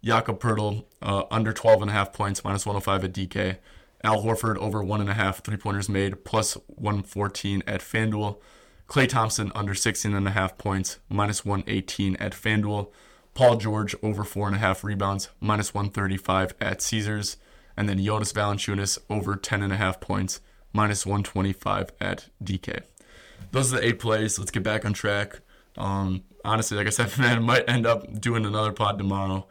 Jakob 0.03 0.39
Poeltl 0.39 0.85
uh, 1.01 1.23
under 1.29 1.53
12 1.53 1.83
and 1.83 1.91
a 1.91 1.93
half 1.93 2.11
points, 2.11 2.43
minus 2.43 2.65
105 2.65 3.03
at 3.05 3.13
DK. 3.13 3.57
Al 4.03 4.21
Horford 4.21 4.57
over 4.57 4.83
one 4.83 4.99
and 4.99 5.09
a 5.09 5.13
half 5.13 5.43
three 5.43 5.55
pointers 5.55 5.87
made, 5.87 6.25
plus 6.25 6.55
114 6.67 7.63
at 7.67 7.81
FanDuel. 7.81 8.37
Klay 8.87 9.07
Thompson 9.07 9.51
under 9.55 9.73
16 9.73 10.13
and 10.13 10.27
a 10.27 10.31
half 10.31 10.57
points, 10.57 10.99
minus 11.09 11.45
118 11.45 12.17
at 12.17 12.33
FanDuel. 12.33 12.89
Paul 13.33 13.57
George 13.57 13.95
over 14.03 14.23
four 14.23 14.47
and 14.47 14.55
a 14.55 14.59
half 14.59 14.83
rebounds, 14.83 15.29
minus 15.39 15.73
135 15.73 16.53
at 16.61 16.81
Caesars. 16.81 17.37
And 17.75 17.89
then 17.89 18.03
Jonas 18.03 18.31
Valanciunas 18.31 18.99
over 19.09 19.35
10 19.35 19.63
and 19.63 19.73
a 19.73 19.77
half 19.77 19.99
points, 19.99 20.39
minus 20.73 21.05
125 21.05 21.91
at 21.99 22.27
DK. 22.43 22.83
Those 23.51 23.73
are 23.73 23.77
the 23.77 23.87
eight 23.87 23.99
plays. 23.99 24.37
Let's 24.37 24.51
get 24.51 24.63
back 24.63 24.85
on 24.85 24.93
track. 24.93 25.39
Um, 25.77 26.23
honestly, 26.45 26.77
like 26.77 26.87
I 26.87 26.91
said, 26.91 27.17
man, 27.17 27.37
I 27.37 27.41
might 27.41 27.69
end 27.69 27.85
up 27.85 28.19
doing 28.19 28.45
another 28.45 28.71
pod 28.71 28.97
tomorrow 28.97 29.47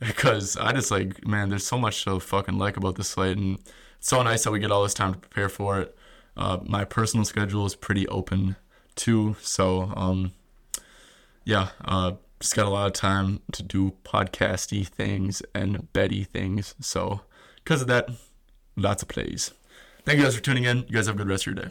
because 0.00 0.56
I 0.56 0.72
just 0.72 0.90
like, 0.90 1.26
man, 1.26 1.48
there's 1.48 1.66
so 1.66 1.78
much 1.78 2.04
to 2.04 2.20
fucking 2.20 2.58
like 2.58 2.76
about 2.76 2.96
this 2.96 3.08
slate, 3.08 3.36
and 3.36 3.58
it's 3.98 4.08
so 4.08 4.22
nice 4.22 4.44
that 4.44 4.50
we 4.50 4.58
get 4.58 4.70
all 4.70 4.82
this 4.82 4.94
time 4.94 5.14
to 5.14 5.18
prepare 5.18 5.48
for 5.48 5.80
it. 5.80 5.96
Uh, 6.36 6.58
my 6.64 6.84
personal 6.84 7.24
schedule 7.24 7.64
is 7.64 7.74
pretty 7.74 8.06
open 8.08 8.56
too, 8.94 9.36
so 9.40 9.92
um, 9.96 10.32
yeah, 11.44 11.68
uh, 11.84 12.12
just 12.40 12.54
got 12.54 12.66
a 12.66 12.70
lot 12.70 12.86
of 12.86 12.92
time 12.92 13.40
to 13.52 13.62
do 13.62 13.94
podcasty 14.04 14.86
things 14.86 15.42
and 15.54 15.92
betty 15.92 16.24
things. 16.24 16.74
So, 16.80 17.22
because 17.56 17.82
of 17.82 17.88
that, 17.88 18.08
lots 18.76 19.02
of 19.02 19.08
plays. 19.08 19.52
Thank 20.04 20.18
you 20.18 20.24
guys 20.24 20.36
for 20.36 20.42
tuning 20.42 20.64
in. 20.64 20.78
You 20.78 20.94
guys 20.94 21.06
have 21.06 21.16
a 21.16 21.18
good 21.18 21.28
rest 21.28 21.46
of 21.46 21.54
your 21.54 21.64
day. 21.64 21.70